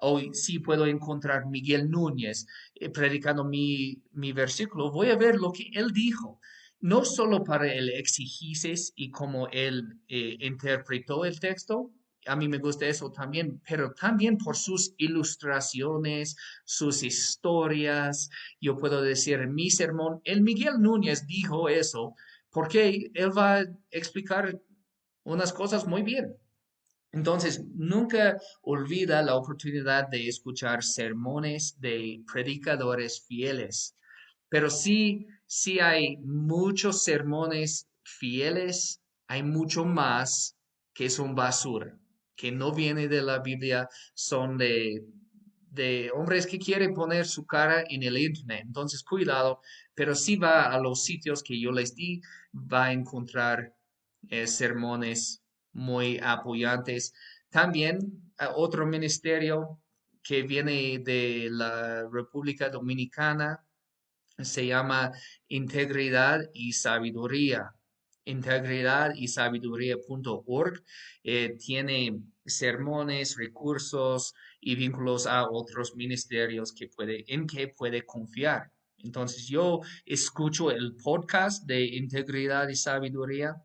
O 0.00 0.20
si 0.32 0.58
puedo 0.58 0.86
encontrar 0.86 1.46
Miguel 1.46 1.90
Núñez 1.90 2.46
eh, 2.74 2.90
predicando 2.90 3.44
mi, 3.44 4.02
mi 4.12 4.32
versículo, 4.32 4.90
voy 4.90 5.10
a 5.10 5.16
ver 5.16 5.36
lo 5.36 5.52
que 5.52 5.70
él 5.74 5.92
dijo 5.92 6.40
no 6.80 7.04
solo 7.04 7.42
para 7.42 7.72
el 7.72 7.88
exigices 7.88 8.92
y 8.96 9.10
cómo 9.10 9.48
él 9.48 9.98
eh, 10.08 10.36
interpretó 10.40 11.24
el 11.24 11.40
texto, 11.40 11.90
a 12.26 12.36
mí 12.36 12.48
me 12.48 12.58
gusta 12.58 12.86
eso 12.86 13.10
también, 13.10 13.60
pero 13.68 13.92
también 13.92 14.36
por 14.36 14.56
sus 14.56 14.94
ilustraciones, 14.98 16.36
sus 16.64 17.02
historias. 17.02 18.28
Yo 18.60 18.76
puedo 18.76 19.00
decir 19.02 19.40
en 19.40 19.54
mi 19.54 19.70
sermón, 19.70 20.20
el 20.24 20.42
Miguel 20.42 20.80
Núñez 20.80 21.26
dijo 21.26 21.68
eso 21.68 22.14
porque 22.50 23.10
él 23.14 23.36
va 23.36 23.58
a 23.58 23.66
explicar 23.90 24.60
unas 25.24 25.52
cosas 25.52 25.86
muy 25.86 26.02
bien. 26.02 26.36
Entonces, 27.16 27.64
nunca 27.74 28.38
olvida 28.62 29.22
la 29.22 29.34
oportunidad 29.36 30.08
de 30.08 30.28
escuchar 30.28 30.84
sermones 30.84 31.80
de 31.80 32.22
predicadores 32.30 33.24
fieles, 33.26 33.96
pero 34.48 34.68
sí, 34.70 35.26
sí 35.46 35.80
hay 35.80 36.18
muchos 36.18 37.02
sermones 37.02 37.88
fieles, 38.04 39.02
hay 39.26 39.42
mucho 39.42 39.84
más 39.84 40.56
que 40.92 41.10
son 41.10 41.34
basura 41.34 41.98
que 42.36 42.52
no 42.52 42.72
viene 42.72 43.08
de 43.08 43.22
la 43.22 43.38
Biblia 43.38 43.88
son 44.12 44.58
de, 44.58 45.02
de 45.70 46.10
hombres 46.14 46.46
que 46.46 46.58
quieren 46.58 46.92
poner 46.92 47.26
su 47.26 47.46
cara 47.46 47.82
en 47.88 48.02
el 48.02 48.18
Internet. 48.18 48.64
Entonces, 48.66 49.02
cuidado, 49.02 49.60
pero 49.94 50.14
si 50.14 50.36
va 50.36 50.70
a 50.70 50.78
los 50.78 51.02
sitios 51.02 51.42
que 51.42 51.58
yo 51.58 51.72
les 51.72 51.94
di, 51.94 52.20
va 52.52 52.86
a 52.86 52.92
encontrar 52.92 53.74
eh, 54.28 54.46
sermones 54.46 55.42
muy 55.76 56.18
apoyantes. 56.22 57.14
También 57.50 58.32
otro 58.54 58.86
ministerio 58.86 59.80
que 60.22 60.42
viene 60.42 60.98
de 60.98 61.48
la 61.50 62.08
República 62.10 62.68
Dominicana 62.68 63.64
se 64.38 64.66
llama 64.66 65.12
Integridad 65.48 66.40
y 66.52 66.72
Sabiduría 66.72 67.76
integridad 68.26 69.14
y 69.14 69.28
sabiduría.org 69.28 70.82
eh, 71.24 71.56
tiene 71.58 72.20
sermones, 72.44 73.36
recursos 73.36 74.34
y 74.60 74.74
vínculos 74.74 75.26
a 75.26 75.48
otros 75.48 75.96
ministerios 75.96 76.72
que 76.72 76.88
puede, 76.88 77.24
en 77.32 77.46
que 77.46 77.68
puede 77.68 78.04
confiar. 78.04 78.70
Entonces 78.98 79.46
yo 79.46 79.80
escucho 80.04 80.70
el 80.70 80.96
podcast 80.96 81.64
de 81.64 81.84
integridad 81.84 82.68
y 82.68 82.76
sabiduría. 82.76 83.56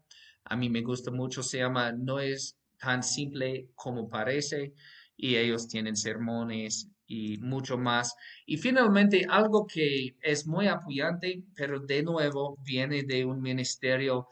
A 0.46 0.56
mí 0.56 0.70
me 0.70 0.82
gusta 0.82 1.12
mucho, 1.12 1.44
se 1.44 1.60
llama 1.60 1.92
No 1.92 2.20
es 2.20 2.58
tan 2.78 3.04
simple 3.04 3.70
como 3.76 4.10
parece 4.10 4.74
y 5.16 5.36
ellos 5.36 5.68
tienen 5.68 5.96
sermones 5.96 6.90
y 7.06 7.38
mucho 7.38 7.78
más. 7.78 8.16
Y 8.46 8.58
finalmente, 8.58 9.26
algo 9.30 9.68
que 9.68 10.16
es 10.22 10.48
muy 10.48 10.68
apoyante, 10.68 11.44
pero 11.56 11.80
de 11.80 12.04
nuevo 12.04 12.58
viene 12.66 13.04
de 13.04 13.24
un 13.26 13.42
ministerio 13.42 14.28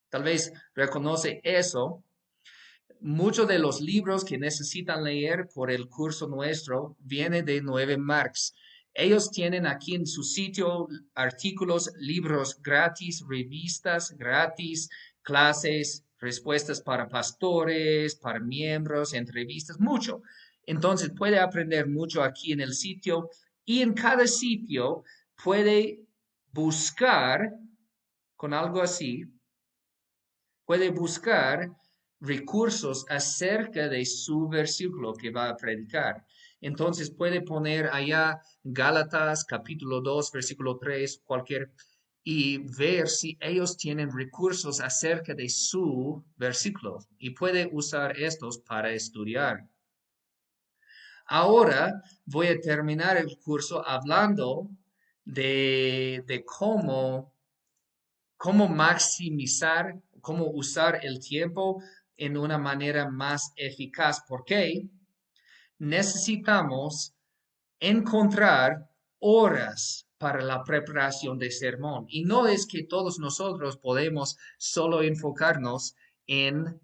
Tal 0.10 0.24
vez 0.24 0.52
reconoce 0.74 1.40
eso. 1.44 2.04
Muchos 3.02 3.48
de 3.48 3.60
los 3.60 3.80
libros 3.80 4.26
que 4.26 4.38
necesitan 4.38 5.06
leer 5.06 5.48
por 5.48 5.72
el 5.72 5.88
curso 5.88 6.28
nuestro 6.28 6.98
vienen 7.00 7.46
de 7.46 7.62
9 7.62 7.98
Marks. 7.98 8.54
Ellos 8.94 9.32
tienen 9.32 9.66
aquí 9.66 9.96
en 9.96 10.06
su 10.06 10.22
sitio 10.22 10.90
artículos, 11.16 11.94
libros 11.98 12.62
gratis, 12.62 13.24
revistas 13.26 14.12
gratis, 14.18 14.90
clases, 15.22 16.04
respuestas 16.20 16.82
para 16.82 17.08
pastores, 17.08 18.16
para 18.16 18.42
miembros, 18.42 19.14
entrevistas, 19.14 19.80
mucho. 19.80 20.22
Entonces 20.66 21.10
puede 21.16 21.40
aprender 21.40 21.88
mucho 21.88 22.22
aquí 22.22 22.52
en 22.52 22.60
el 22.60 22.74
sitio 22.74 23.30
y 23.64 23.82
en 23.82 23.94
cada 23.94 24.28
sitio 24.28 25.06
puede 25.42 26.02
buscar 26.52 27.54
con 28.36 28.54
algo 28.54 28.82
así, 28.82 29.24
puede 30.66 30.90
buscar 30.90 31.72
recursos 32.22 33.06
acerca 33.10 33.88
de 33.88 34.06
su 34.06 34.48
versículo 34.48 35.14
que 35.14 35.32
va 35.32 35.50
a 35.50 35.58
predicar. 35.58 36.26
Entonces 36.62 37.10
puede 37.12 37.42
poner 37.42 37.90
allá 37.92 38.42
Gálatas 38.64 39.46
capítulo 39.46 40.02
2, 40.02 40.32
versículo 40.32 40.78
3, 40.78 41.22
cualquier 41.24 41.72
y 42.24 42.58
ver 42.78 43.08
si 43.08 43.38
ellos 43.40 43.78
tienen 43.78 44.12
recursos 44.12 44.82
acerca 44.82 45.34
de 45.34 45.50
su 45.50 46.24
versículo 46.36 47.00
y 47.18 47.32
puede 47.32 47.70
usar 47.72 48.20
estos 48.20 48.60
para 48.60 48.92
estudiar. 48.92 49.66
Ahora 51.26 52.04
voy 52.26 52.48
a 52.48 52.60
terminar 52.60 53.18
el 53.18 53.38
curso 53.38 53.88
hablando 53.88 54.70
de, 55.24 56.24
de 56.28 56.44
cómo, 56.44 57.34
cómo 58.36 58.68
maximizar, 58.68 59.96
cómo 60.22 60.52
usar 60.52 61.00
el 61.04 61.20
tiempo 61.20 61.82
en 62.20 62.38
una 62.38 62.58
manera 62.58 63.10
más 63.10 63.52
eficaz. 63.56 64.24
porque 64.28 64.88
Necesitamos 65.80 67.14
encontrar 67.80 68.90
horas 69.20 70.06
para 70.18 70.42
la 70.42 70.64
preparación 70.64 71.40
de 71.40 71.50
sermón. 71.50 72.06
Y 72.10 72.26
no 72.26 72.48
es 72.48 72.68
que 72.68 72.84
todos 72.84 73.20
nosotros 73.20 73.78
podemos 73.78 74.38
solo 74.58 75.02
enfocarnos 75.02 75.96
en 76.28 76.80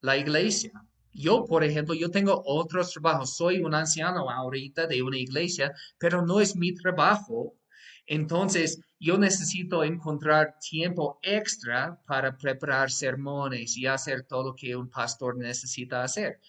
la 0.00 0.16
iglesia. 0.16 0.72
Yo, 1.12 1.44
por 1.44 1.62
ejemplo, 1.62 1.94
yo 1.94 2.10
tengo 2.10 2.42
otros 2.44 2.90
trabajos. 2.90 3.36
Soy 3.36 3.60
un 3.60 3.74
anciano 3.74 4.28
ahorita 4.28 4.88
de 4.88 5.02
una 5.02 5.16
iglesia, 5.16 5.72
pero 5.96 6.26
no 6.26 6.40
es 6.40 6.56
mi 6.56 6.74
trabajo. 6.74 7.54
Entonces, 8.06 8.80
yo 8.98 9.18
necesito 9.18 9.84
encontrar 9.84 10.58
tiempo 10.58 11.18
extra 11.22 12.00
para 12.06 12.36
preparar 12.36 12.90
sermones 12.90 13.76
y 13.76 13.86
hacer 13.86 14.24
todo 14.24 14.50
lo 14.50 14.54
que 14.54 14.76
un 14.76 14.90
pastor 14.90 15.36
necesita 15.36 16.02
hacer. 16.02 16.40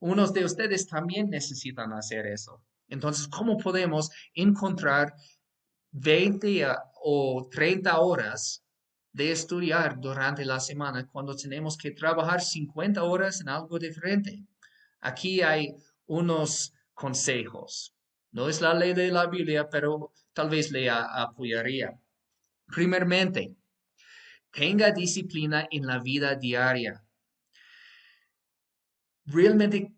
Unos 0.00 0.32
de 0.32 0.44
ustedes 0.44 0.86
también 0.86 1.30
necesitan 1.30 1.92
hacer 1.92 2.26
eso. 2.26 2.62
Entonces, 2.88 3.28
¿cómo 3.28 3.56
podemos 3.56 4.10
encontrar 4.34 5.14
20 5.92 6.66
o 7.02 7.48
30 7.50 8.00
horas 8.00 8.64
de 9.14 9.30
estudiar 9.30 10.00
durante 10.00 10.44
la 10.44 10.58
semana 10.58 11.08
cuando 11.08 11.36
tenemos 11.36 11.78
que 11.78 11.92
trabajar 11.92 12.40
50 12.40 13.04
horas 13.04 13.40
en 13.40 13.48
algo 13.48 13.78
diferente. 13.78 14.44
Aquí 15.00 15.40
hay 15.40 15.76
unos 16.06 16.74
consejos. 16.92 17.94
No 18.32 18.48
es 18.48 18.60
la 18.60 18.74
ley 18.74 18.92
de 18.92 19.12
la 19.12 19.26
Biblia, 19.26 19.68
pero 19.70 20.12
tal 20.34 20.50
vez 20.50 20.70
le 20.70 20.90
apoyaría. 20.90 21.98
Primeramente, 22.66 23.54
tenga 24.50 24.90
disciplina 24.90 25.66
en 25.70 25.86
la 25.86 25.98
vida 25.98 26.34
diaria. 26.34 27.02
Realmente 29.26 29.94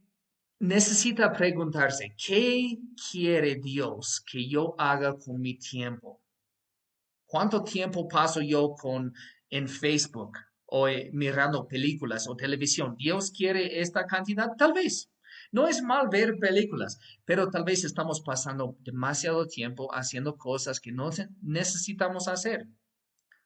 necesita 0.60 1.32
preguntarse, 1.32 2.14
¿qué 2.16 2.78
quiere 3.10 3.56
Dios 3.56 4.22
que 4.30 4.48
yo 4.48 4.74
haga 4.78 5.16
con 5.16 5.40
mi 5.40 5.58
tiempo? 5.58 6.22
¿Cuánto 7.26 7.64
tiempo 7.64 8.06
paso 8.06 8.40
yo 8.40 8.74
con 8.74 9.12
en 9.50 9.68
Facebook 9.68 10.38
o 10.66 10.88
eh, 10.88 11.10
mirando 11.12 11.66
películas 11.66 12.28
o 12.28 12.36
televisión? 12.36 12.94
¿Dios 12.96 13.30
quiere 13.30 13.80
esta 13.80 14.06
cantidad? 14.06 14.50
Tal 14.56 14.72
vez. 14.72 15.10
No 15.56 15.66
es 15.66 15.80
mal 15.82 16.10
ver 16.10 16.36
películas, 16.38 17.00
pero 17.24 17.48
tal 17.48 17.64
vez 17.64 17.82
estamos 17.82 18.20
pasando 18.20 18.76
demasiado 18.80 19.46
tiempo 19.46 19.88
haciendo 19.90 20.36
cosas 20.36 20.80
que 20.80 20.92
no 20.92 21.08
necesitamos 21.40 22.28
hacer. 22.28 22.66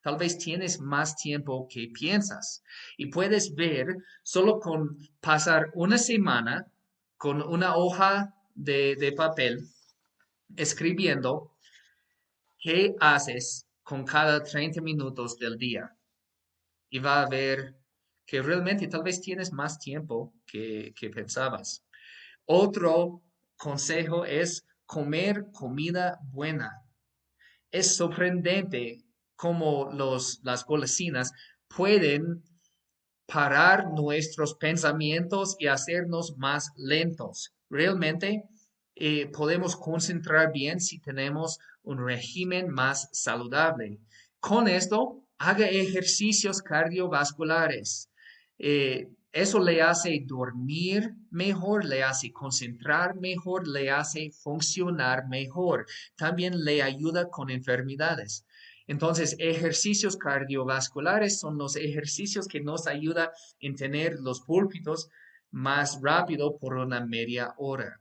Tal 0.03 0.16
vez 0.16 0.37
tienes 0.37 0.81
más 0.81 1.14
tiempo 1.14 1.68
que 1.73 1.87
piensas 1.94 2.64
y 2.96 3.12
puedes 3.12 3.55
ver 3.55 3.94
solo 4.25 4.59
con 4.59 4.99
pasar 5.20 5.70
una 5.75 5.99
semana 5.99 6.66
con 7.16 7.42
una 7.42 7.77
hoja 7.77 8.35
de, 8.57 9.14
papel 9.16 9.68
escribiendo 10.57 11.55
qué 12.59 12.96
haces 12.99 13.68
con 13.85 14.05
cada 14.05 14.42
30 14.42 14.81
minutos 14.81 15.38
del 15.38 15.57
día. 15.57 15.96
Y 16.88 16.99
va 16.99 17.23
a 17.23 17.29
ver 17.29 17.77
que 18.27 18.42
realmente 18.42 18.88
tal 18.88 19.05
vez 19.05 19.20
tienes 19.20 19.53
más 19.53 19.79
tiempo 19.79 20.35
que 20.44 21.11
pensabas. 21.14 21.85
Otro 22.52 23.22
consejo 23.56 24.24
es 24.24 24.66
comer 24.84 25.52
comida 25.52 26.18
buena. 26.32 26.82
Es 27.70 27.94
sorprendente 27.94 29.04
cómo 29.36 29.92
los, 29.92 30.40
las 30.42 30.64
golosinas 30.64 31.30
pueden 31.68 32.42
parar 33.26 33.92
nuestros 33.92 34.56
pensamientos 34.56 35.54
y 35.60 35.68
hacernos 35.68 36.38
más 36.38 36.72
lentos. 36.74 37.54
Realmente 37.68 38.42
eh, 38.96 39.28
podemos 39.28 39.76
concentrar 39.76 40.50
bien 40.52 40.80
si 40.80 40.98
tenemos 40.98 41.60
un 41.84 42.04
régimen 42.04 42.68
más 42.68 43.10
saludable. 43.12 44.00
Con 44.40 44.66
esto, 44.66 45.22
haga 45.38 45.68
ejercicios 45.68 46.62
cardiovasculares. 46.62 48.10
Eh, 48.58 49.06
eso 49.32 49.60
le 49.60 49.80
hace 49.80 50.24
dormir 50.26 51.14
mejor, 51.30 51.84
le 51.84 52.02
hace 52.02 52.32
concentrar 52.32 53.14
mejor, 53.16 53.68
le 53.68 53.90
hace 53.90 54.30
funcionar 54.32 55.28
mejor. 55.28 55.86
También 56.16 56.64
le 56.64 56.82
ayuda 56.82 57.28
con 57.28 57.50
enfermedades. 57.50 58.44
Entonces, 58.88 59.36
ejercicios 59.38 60.16
cardiovasculares 60.16 61.38
son 61.38 61.58
los 61.58 61.76
ejercicios 61.76 62.48
que 62.48 62.60
nos 62.60 62.88
ayudan 62.88 63.28
en 63.60 63.76
tener 63.76 64.18
los 64.18 64.40
púlpitos 64.40 65.08
más 65.52 66.00
rápido 66.02 66.56
por 66.58 66.74
una 66.74 67.06
media 67.06 67.54
hora. 67.56 68.00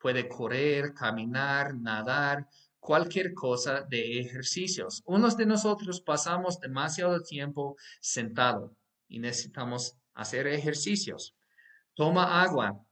Puede 0.00 0.26
correr, 0.26 0.92
caminar, 0.92 1.76
nadar, 1.76 2.48
cualquier 2.80 3.32
cosa 3.32 3.82
de 3.82 4.18
ejercicios. 4.18 5.02
Unos 5.04 5.36
de 5.36 5.46
nosotros 5.46 6.00
pasamos 6.00 6.58
demasiado 6.58 7.22
tiempo 7.22 7.76
sentado 8.00 8.76
y 9.08 9.20
necesitamos 9.20 9.96
hacer 10.18 10.46
ejercicios. 10.46 11.34
Toma 11.94 12.42
agua. 12.42 12.84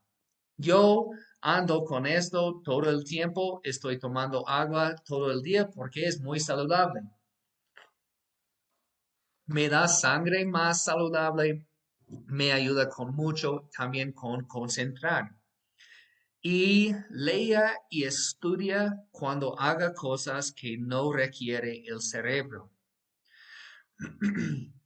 Yo 0.57 1.09
ando 1.41 1.83
con 1.83 2.05
esto 2.07 2.61
todo 2.63 2.89
el 2.89 3.03
tiempo, 3.03 3.61
estoy 3.63 3.99
tomando 3.99 4.47
agua 4.47 4.95
todo 5.05 5.31
el 5.31 5.41
día 5.41 5.69
porque 5.69 6.05
es 6.05 6.19
muy 6.19 6.39
saludable. 6.39 7.01
Me 9.45 9.69
da 9.69 9.87
sangre 9.87 10.45
más 10.45 10.83
saludable, 10.83 11.65
me 12.25 12.51
ayuda 12.51 12.89
con 12.89 13.15
mucho, 13.15 13.69
también 13.77 14.11
con 14.11 14.45
concentrar 14.45 15.37
y 16.49 16.93
lea 17.09 17.73
y 17.89 18.03
estudia 18.03 19.03
cuando 19.11 19.59
haga 19.59 19.93
cosas 19.93 20.53
que 20.53 20.77
no 20.77 21.11
requiere 21.11 21.83
el 21.85 21.99
cerebro. 22.01 22.71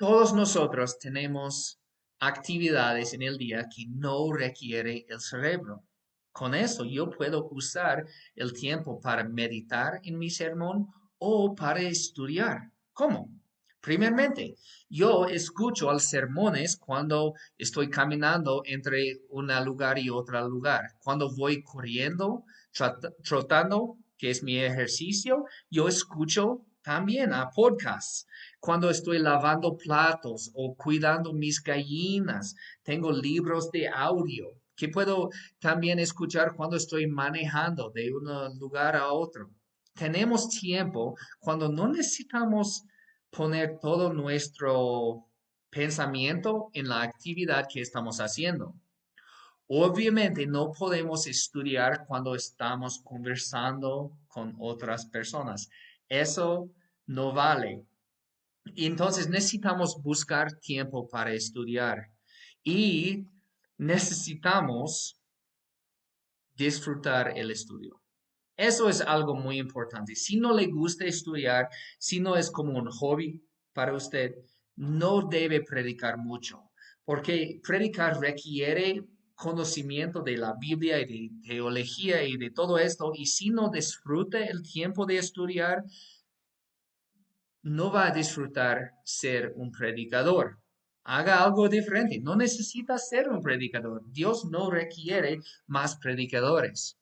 Todos 0.00 0.32
nosotros 0.32 0.98
tenemos 0.98 1.78
actividades 2.20 3.12
en 3.12 3.20
el 3.20 3.36
día 3.36 3.68
que 3.68 3.84
no 3.86 4.32
requiere 4.32 5.04
el 5.10 5.20
cerebro. 5.20 5.84
Con 6.32 6.54
eso 6.54 6.86
yo 6.86 7.10
puedo 7.10 7.50
usar 7.50 8.06
el 8.34 8.54
tiempo 8.54 8.98
para 8.98 9.24
meditar 9.24 10.00
en 10.02 10.16
mi 10.16 10.30
sermón 10.30 10.86
o 11.18 11.54
para 11.54 11.82
estudiar. 11.82 12.72
¿Cómo? 12.94 13.28
Primeramente, 13.82 14.54
yo 14.88 15.26
escucho 15.26 15.90
al 15.90 16.00
sermones 16.00 16.78
cuando 16.78 17.34
estoy 17.58 17.90
caminando 17.90 18.62
entre 18.64 19.20
un 19.28 19.48
lugar 19.66 19.98
y 19.98 20.08
otro 20.08 20.48
lugar. 20.48 20.94
Cuando 21.04 21.30
voy 21.36 21.62
corriendo, 21.62 22.44
trotando, 23.22 23.98
que 24.16 24.30
es 24.30 24.42
mi 24.42 24.60
ejercicio, 24.60 25.44
yo 25.68 25.88
escucho 25.88 26.64
también 26.82 27.32
a 27.32 27.50
podcasts. 27.50 28.26
Cuando 28.58 28.90
estoy 28.90 29.18
lavando 29.18 29.76
platos 29.76 30.50
o 30.54 30.74
cuidando 30.74 31.32
mis 31.32 31.62
gallinas, 31.62 32.54
tengo 32.82 33.12
libros 33.12 33.70
de 33.70 33.88
audio 33.88 34.60
que 34.80 34.88
puedo 34.88 35.28
también 35.58 35.98
escuchar 35.98 36.54
cuando 36.56 36.76
estoy 36.76 37.06
manejando 37.06 37.90
de 37.90 38.10
un 38.12 38.58
lugar 38.58 38.96
a 38.96 39.12
otro. 39.12 39.50
Tenemos 39.94 40.48
tiempo 40.48 41.14
cuando 41.38 41.68
no 41.68 41.88
necesitamos 41.88 42.84
poner 43.30 43.78
todo 43.78 44.12
nuestro 44.12 45.26
pensamiento 45.68 46.70
en 46.72 46.88
la 46.88 47.02
actividad 47.02 47.66
que 47.70 47.82
estamos 47.82 48.20
haciendo. 48.20 48.74
Obviamente 49.68 50.46
no 50.46 50.72
podemos 50.72 51.26
estudiar 51.26 52.06
cuando 52.06 52.34
estamos 52.34 53.00
conversando 53.04 54.12
con 54.26 54.56
otras 54.58 55.06
personas. 55.06 55.68
Eso 56.10 56.70
no 57.06 57.32
vale. 57.32 57.86
Y 58.74 58.86
entonces 58.86 59.28
necesitamos 59.28 60.02
buscar 60.02 60.52
tiempo 60.58 61.08
para 61.08 61.32
estudiar 61.32 62.10
y 62.62 63.24
necesitamos 63.78 65.18
disfrutar 66.54 67.38
el 67.38 67.50
estudio. 67.50 68.02
Eso 68.56 68.90
es 68.90 69.00
algo 69.00 69.34
muy 69.34 69.58
importante. 69.58 70.14
Si 70.14 70.38
no 70.38 70.52
le 70.52 70.66
gusta 70.66 71.06
estudiar, 71.06 71.68
si 71.98 72.20
no 72.20 72.36
es 72.36 72.50
como 72.50 72.76
un 72.76 72.90
hobby 72.90 73.42
para 73.72 73.94
usted, 73.94 74.34
no 74.76 75.22
debe 75.22 75.62
predicar 75.62 76.18
mucho, 76.18 76.70
porque 77.04 77.60
predicar 77.62 78.20
requiere 78.20 79.02
conocimiento 79.40 80.20
de 80.20 80.36
la 80.36 80.54
Biblia 80.60 81.00
y 81.00 81.06
de 81.06 81.48
teología 81.48 82.22
y 82.22 82.36
de 82.36 82.50
todo 82.50 82.78
esto, 82.78 83.12
y 83.14 83.24
si 83.24 83.48
no 83.48 83.70
disfruta 83.70 84.38
el 84.38 84.62
tiempo 84.62 85.06
de 85.06 85.16
estudiar, 85.16 85.82
no 87.62 87.90
va 87.90 88.08
a 88.08 88.10
disfrutar 88.10 88.92
ser 89.02 89.52
un 89.56 89.70
predicador. 89.72 90.58
Haga 91.04 91.42
algo 91.42 91.68
diferente. 91.68 92.20
No 92.20 92.36
necesita 92.36 92.98
ser 92.98 93.30
un 93.30 93.40
predicador. 93.40 94.02
Dios 94.06 94.44
no 94.44 94.70
requiere 94.70 95.40
más 95.66 95.96
predicadores. 95.96 96.98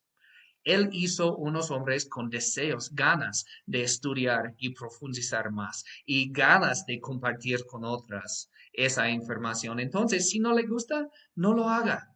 Él 0.63 0.91
hizo 0.93 1.37
unos 1.37 1.71
hombres 1.71 2.09
con 2.09 2.31
deseos, 2.31 2.95
ganas 2.95 3.47
de 3.67 3.83
estudiar 3.83 4.55
y 4.59 4.75
profundizar 4.75 5.51
más 5.51 5.85
y 6.05 6.31
ganas 6.31 6.87
de 6.87 7.01
compartir 7.01 7.65
con 7.67 7.85
otras 7.85 8.51
esa 8.73 9.09
información. 9.11 9.81
Entonces, 9.81 10.31
si 10.31 10.39
no 10.39 10.53
le 10.55 10.67
gusta, 10.67 11.09
no 11.35 11.53
lo 11.53 11.69
haga. 11.69 12.15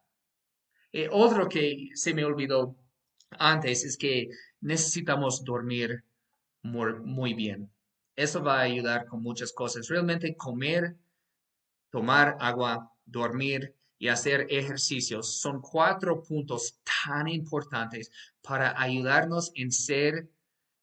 Eh, 0.93 1.09
otro 1.11 1.49
que 1.49 1.89
se 1.95 2.13
me 2.15 2.25
olvidó 2.25 2.77
antes 3.39 3.85
es 3.85 3.97
que 3.97 4.29
necesitamos 4.61 5.45
dormir 5.45 6.05
muy, 6.63 7.35
bien. 7.35 7.71
Eso 8.15 8.43
va 8.43 8.59
a 8.59 8.63
ayudar 8.63 9.07
con 9.07 9.23
muchas 9.23 9.53
cosas. 9.53 9.89
Realmente 9.89 10.37
comer, 10.37 10.97
tomar 11.91 12.37
agua, 12.41 12.93
dormir 13.05 13.75
y 13.99 14.09
hacer 14.09 14.47
ejercicios 14.51 15.41
son 15.41 15.61
cuatro 15.61 16.23
puntos 16.23 16.79
tan 17.05 17.27
importantes 17.29 18.11
para 18.43 18.81
ayudarnos 18.81 19.51
en 19.55 19.73
ser 19.73 20.29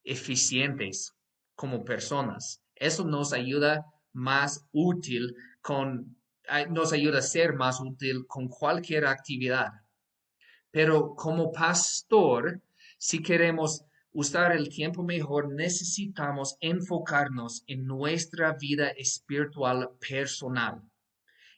eficientes 0.04 1.14
como 1.54 1.84
personas. 1.84 2.62
Eso 2.74 3.04
nos 3.04 3.32
ayuda 3.32 3.86
más 4.12 4.66
útil 4.72 5.34
con, 5.60 6.16
nos 6.70 6.92
ayuda 6.92 7.18
a 7.18 7.22
ser 7.22 7.54
más 7.54 7.80
útil 7.80 8.26
con 8.26 8.48
cualquier 8.48 9.06
actividad. 9.06 9.72
Pero 10.70 11.14
como 11.14 11.52
pastor, 11.52 12.60
si 12.98 13.22
queremos 13.22 13.84
usar 14.12 14.52
el 14.52 14.68
tiempo 14.68 15.02
mejor, 15.02 15.52
necesitamos 15.52 16.56
enfocarnos 16.60 17.64
en 17.66 17.86
nuestra 17.86 18.54
vida 18.54 18.88
espiritual 18.90 19.90
personal. 19.98 20.82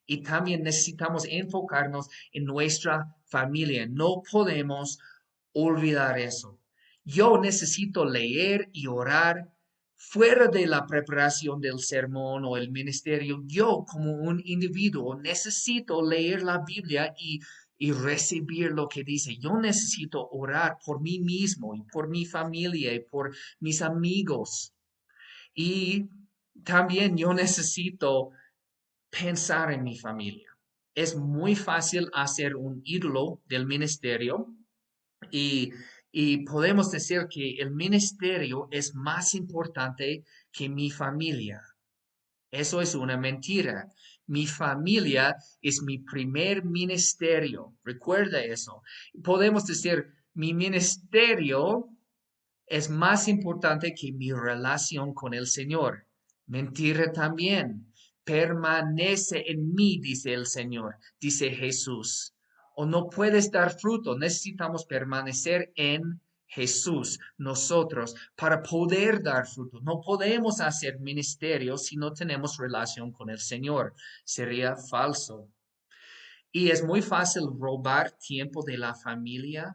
Y 0.07 0.23
también 0.23 0.63
necesitamos 0.63 1.25
enfocarnos 1.29 2.09
en 2.33 2.45
nuestra 2.45 3.15
familia. 3.25 3.87
No 3.87 4.23
podemos 4.31 4.99
olvidar 5.53 6.19
eso. 6.19 6.59
Yo 7.05 7.39
necesito 7.39 8.05
leer 8.05 8.69
y 8.73 8.87
orar 8.87 9.51
fuera 9.97 10.49
de 10.49 10.67
la 10.67 10.87
preparación 10.87 11.61
del 11.61 11.79
sermón 11.79 12.45
o 12.45 12.57
el 12.57 12.71
ministerio. 12.71 13.43
Yo 13.47 13.85
como 13.89 14.13
un 14.13 14.43
individuo 14.45 15.15
necesito 15.17 16.03
leer 16.03 16.43
la 16.43 16.59
Biblia 16.59 17.15
y 17.17 17.41
y 17.83 17.91
recibir 17.91 18.71
lo 18.71 18.87
que 18.87 19.03
dice. 19.03 19.37
Yo 19.39 19.59
necesito 19.59 20.29
orar 20.31 20.79
por 20.87 21.01
mí 21.01 21.19
mismo 21.19 21.75
y 21.75 21.83
por 21.83 22.09
mi 22.09 22.25
familia 22.25 22.95
y 22.95 23.01
por 23.01 23.35
mis 23.59 23.83
amigos. 23.83 24.73
Y 25.53 26.09
también 26.63 27.17
yo 27.17 27.35
necesito 27.35 28.31
pensar 29.11 29.73
en 29.73 29.83
mi 29.83 29.99
familia. 29.99 30.57
Es 30.95 31.17
muy 31.17 31.57
fácil 31.57 32.09
hacer 32.15 32.55
un 32.55 32.83
ídolo 32.85 33.43
del 33.47 33.67
ministerio 33.67 34.47
y, 35.33 35.73
y 36.13 36.45
podemos 36.45 36.89
decir 36.93 37.27
que 37.29 37.57
el 37.57 37.73
ministerio 37.73 38.69
es 38.71 38.95
más 38.95 39.35
importante 39.35 40.23
que 40.53 40.69
mi 40.69 40.89
familia. 40.93 41.61
Eso 42.53 42.81
es 42.81 42.95
una 42.95 43.17
mentira. 43.17 43.89
Mi 44.27 44.47
familia 44.47 45.37
es 45.61 45.83
mi 45.83 45.99
primer 45.99 46.65
ministerio. 46.65 47.75
Recuerda 47.85 48.43
eso. 48.43 48.83
Podemos 49.23 49.67
decir, 49.67 50.07
mi 50.35 50.55
ministerio 50.55 51.89
es 52.67 52.89
más 52.89 53.29
importante 53.29 53.95
que 53.95 54.13
mi 54.13 54.33
relación 54.33 55.13
con 55.13 55.35
el 55.35 55.47
Señor. 55.47 56.07
Mentira 56.47 57.13
también. 57.13 57.93
Permanece 58.25 59.45
en 59.51 59.75
mí, 59.75 59.99
dice 60.01 60.33
el 60.33 60.47
Señor, 60.47 60.97
dice 61.21 61.51
Jesús. 61.51 62.35
O 62.77 62.87
no 62.87 63.11
puedes 63.11 63.51
dar 63.51 63.79
fruto. 63.79 64.17
Necesitamos 64.17 64.87
permanecer 64.87 65.73
en 65.75 66.21
Jesús, 66.55 67.19
nosotros, 67.39 68.15
para 68.37 68.63
poder 68.63 69.23
dar 69.23 69.47
fruto. 69.47 69.81
No 69.81 70.03
podemos 70.03 70.61
hacer 70.61 71.01
ministerio 71.01 71.79
si 71.79 71.97
no 71.97 72.13
tenemos 72.13 72.59
relación 72.59 73.11
con 73.11 73.31
el 73.31 73.39
Señor. 73.39 73.95
Sería 74.25 74.77
falso. 74.77 75.49
Y 76.51 76.69
es 76.69 76.85
muy 76.85 77.01
fácil 77.01 77.45
robar 77.59 78.13
tiempo 78.19 78.63
de 78.63 78.77
la 78.77 78.95
familia 78.95 79.75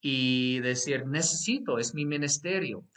y 0.00 0.58
decir, 0.60 1.06
necesito, 1.06 1.78
es 1.78 1.94
mi 1.94 2.04
ministerio. 2.04 2.88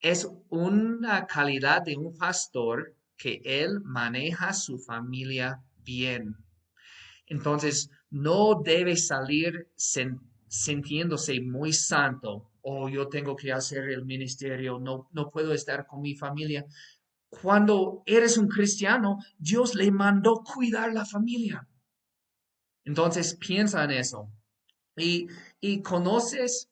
Es 0.00 0.28
una 0.48 1.26
calidad 1.26 1.82
de 1.82 1.96
un 1.96 2.18
pastor 2.18 2.96
que 3.16 3.40
él 3.44 3.80
maneja 3.80 4.52
su 4.52 4.80
familia 4.80 5.62
bien. 5.84 6.36
Entonces, 7.26 7.90
no 8.10 8.60
debe 8.60 8.96
salir 8.96 9.70
sintiéndose 10.54 11.40
muy 11.40 11.72
santo, 11.72 12.50
o 12.62 12.88
yo 12.88 13.08
tengo 13.08 13.34
que 13.34 13.52
hacer 13.52 13.90
el 13.90 14.04
ministerio, 14.04 14.78
no, 14.78 15.08
no 15.12 15.30
puedo 15.30 15.52
estar 15.52 15.86
con 15.86 16.00
mi 16.00 16.14
familia. 16.14 16.64
Cuando 17.28 18.02
eres 18.06 18.38
un 18.38 18.46
cristiano, 18.46 19.18
Dios 19.36 19.74
le 19.74 19.90
mandó 19.90 20.42
cuidar 20.44 20.92
la 20.92 21.04
familia. 21.04 21.68
Entonces 22.84 23.34
piensa 23.34 23.82
en 23.84 23.90
eso 23.90 24.30
y, 24.96 25.26
y 25.60 25.82
conoces, 25.82 26.70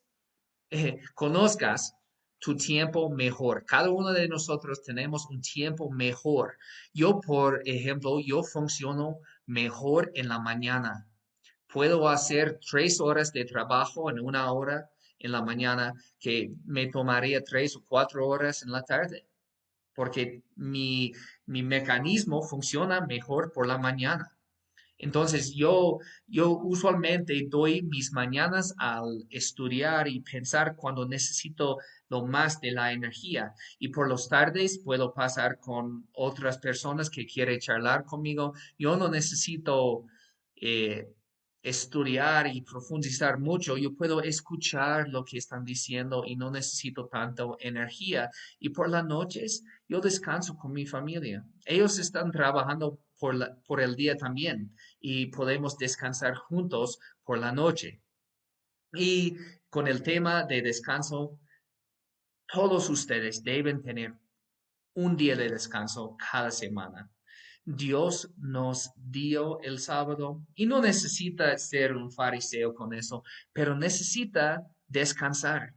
eh, 0.70 1.00
conozcas 1.14 1.96
tu 2.38 2.56
tiempo 2.56 3.10
mejor. 3.10 3.64
Cada 3.66 3.90
uno 3.90 4.12
de 4.12 4.28
nosotros 4.28 4.82
tenemos 4.82 5.26
un 5.28 5.40
tiempo 5.40 5.90
mejor. 5.90 6.56
Yo, 6.94 7.20
por 7.20 7.62
ejemplo, 7.64 8.20
yo 8.20 8.42
funciono 8.44 9.18
mejor 9.46 10.12
en 10.14 10.28
la 10.28 10.38
mañana 10.38 11.08
puedo 11.72 12.08
hacer 12.08 12.60
tres 12.70 13.00
horas 13.00 13.32
de 13.32 13.44
trabajo 13.44 14.10
en 14.10 14.20
una 14.20 14.52
hora 14.52 14.90
en 15.18 15.32
la 15.32 15.42
mañana 15.42 15.94
que 16.18 16.52
me 16.64 16.88
tomaría 16.88 17.42
tres 17.42 17.76
o 17.76 17.84
cuatro 17.86 18.26
horas 18.26 18.62
en 18.62 18.72
la 18.72 18.82
tarde, 18.82 19.26
porque 19.94 20.42
mi, 20.56 21.12
mi 21.46 21.62
mecanismo 21.62 22.42
funciona 22.42 23.00
mejor 23.00 23.52
por 23.52 23.66
la 23.66 23.78
mañana. 23.78 24.36
Entonces 24.98 25.52
yo, 25.54 25.98
yo 26.28 26.50
usualmente 26.58 27.46
doy 27.48 27.82
mis 27.82 28.12
mañanas 28.12 28.72
al 28.78 29.26
estudiar 29.30 30.06
y 30.06 30.20
pensar 30.20 30.76
cuando 30.76 31.08
necesito 31.08 31.78
lo 32.08 32.24
más 32.24 32.60
de 32.60 32.70
la 32.70 32.92
energía. 32.92 33.52
Y 33.80 33.88
por 33.88 34.08
las 34.08 34.28
tardes 34.28 34.78
puedo 34.78 35.12
pasar 35.12 35.58
con 35.58 36.06
otras 36.12 36.58
personas 36.58 37.10
que 37.10 37.26
quieren 37.26 37.58
charlar 37.58 38.04
conmigo. 38.04 38.54
Yo 38.78 38.96
no 38.96 39.08
necesito 39.08 40.04
eh, 40.54 41.08
estudiar 41.62 42.48
y 42.48 42.62
profundizar 42.62 43.38
mucho, 43.38 43.76
yo 43.76 43.94
puedo 43.94 44.20
escuchar 44.20 45.08
lo 45.08 45.24
que 45.24 45.38
están 45.38 45.64
diciendo 45.64 46.24
y 46.26 46.36
no 46.36 46.50
necesito 46.50 47.06
tanto 47.06 47.56
energía. 47.60 48.30
Y 48.58 48.70
por 48.70 48.90
las 48.90 49.04
noches 49.04 49.64
yo 49.88 50.00
descanso 50.00 50.56
con 50.56 50.72
mi 50.72 50.86
familia. 50.86 51.44
Ellos 51.64 51.98
están 51.98 52.32
trabajando 52.32 52.98
por, 53.18 53.62
por 53.64 53.80
el 53.80 53.94
día 53.94 54.16
también 54.16 54.74
y 55.00 55.26
podemos 55.26 55.78
descansar 55.78 56.34
juntos 56.34 56.98
por 57.22 57.38
la 57.38 57.52
noche. 57.52 58.02
Y 58.92 59.36
con 59.70 59.86
el 59.86 60.02
tema 60.02 60.42
de 60.44 60.62
descanso, 60.62 61.38
todos 62.52 62.90
ustedes 62.90 63.42
deben 63.42 63.82
tener 63.82 64.14
un 64.94 65.16
día 65.16 65.36
de 65.36 65.48
descanso 65.48 66.16
cada 66.30 66.50
semana. 66.50 67.10
Dios 67.64 68.28
nos 68.38 68.90
dio 68.96 69.60
el 69.60 69.78
sábado 69.78 70.44
y 70.54 70.66
no 70.66 70.80
necesita 70.80 71.56
ser 71.58 71.94
un 71.94 72.10
fariseo 72.10 72.74
con 72.74 72.92
eso, 72.92 73.22
pero 73.52 73.76
necesita 73.76 74.66
descansar. 74.88 75.74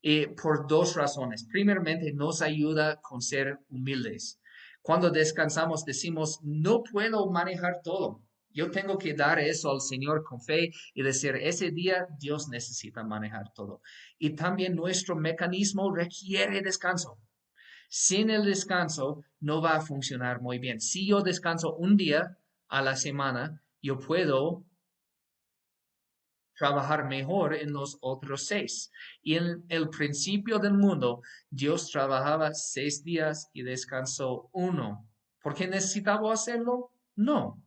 Y 0.00 0.26
por 0.26 0.66
dos 0.66 0.96
razones. 0.96 1.44
Primeramente, 1.44 2.12
nos 2.12 2.42
ayuda 2.42 3.00
con 3.00 3.20
ser 3.20 3.58
humildes. 3.68 4.40
Cuando 4.80 5.10
descansamos 5.10 5.84
decimos, 5.84 6.40
no 6.42 6.82
puedo 6.82 7.30
manejar 7.30 7.82
todo. 7.84 8.20
Yo 8.50 8.70
tengo 8.70 8.98
que 8.98 9.14
dar 9.14 9.38
eso 9.38 9.70
al 9.70 9.80
Señor 9.80 10.24
con 10.24 10.40
fe 10.40 10.70
y 10.92 11.02
decir, 11.02 11.36
ese 11.36 11.70
día 11.70 12.06
Dios 12.18 12.48
necesita 12.48 13.02
manejar 13.04 13.52
todo. 13.54 13.80
Y 14.18 14.34
también 14.34 14.74
nuestro 14.74 15.16
mecanismo 15.16 15.94
requiere 15.94 16.62
descanso 16.62 17.18
sin 17.94 18.30
el 18.30 18.46
descanso 18.46 19.22
no 19.38 19.60
va 19.60 19.76
a 19.76 19.82
funcionar 19.82 20.40
muy 20.40 20.58
bien. 20.58 20.80
Si 20.80 21.06
yo 21.06 21.20
descanso 21.20 21.76
un 21.76 21.98
día 21.98 22.38
a 22.68 22.80
la 22.80 22.96
semana, 22.96 23.62
yo 23.82 23.98
puedo 23.98 24.64
trabajar 26.56 27.06
mejor 27.06 27.52
en 27.54 27.70
los 27.74 27.98
otros 28.00 28.46
seis. 28.46 28.90
Y 29.20 29.34
en 29.34 29.66
el 29.68 29.90
principio 29.90 30.58
del 30.58 30.72
mundo, 30.72 31.20
Dios 31.50 31.90
trabajaba 31.90 32.54
seis 32.54 33.04
días 33.04 33.50
y 33.52 33.62
descansó 33.62 34.48
uno. 34.52 35.06
¿Por 35.42 35.54
qué 35.54 35.68
necesitaba 35.68 36.32
hacerlo? 36.32 36.92
No, 37.14 37.62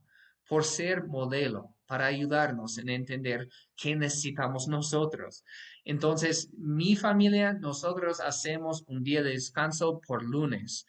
por 0.49 0.63
ser 0.63 1.05
modelo. 1.05 1.74
Para 1.85 2.07
ayudarnos 2.07 2.77
en 2.77 2.89
entender 2.89 3.47
qué 3.75 3.95
necesitamos 3.95 4.67
nosotros. 4.67 5.43
Entonces, 5.83 6.49
mi 6.57 6.95
familia, 6.95 7.53
nosotros 7.53 8.19
hacemos 8.19 8.83
un 8.87 9.03
día 9.03 9.21
de 9.21 9.31
descanso 9.31 10.01
por 10.05 10.23
lunes. 10.23 10.85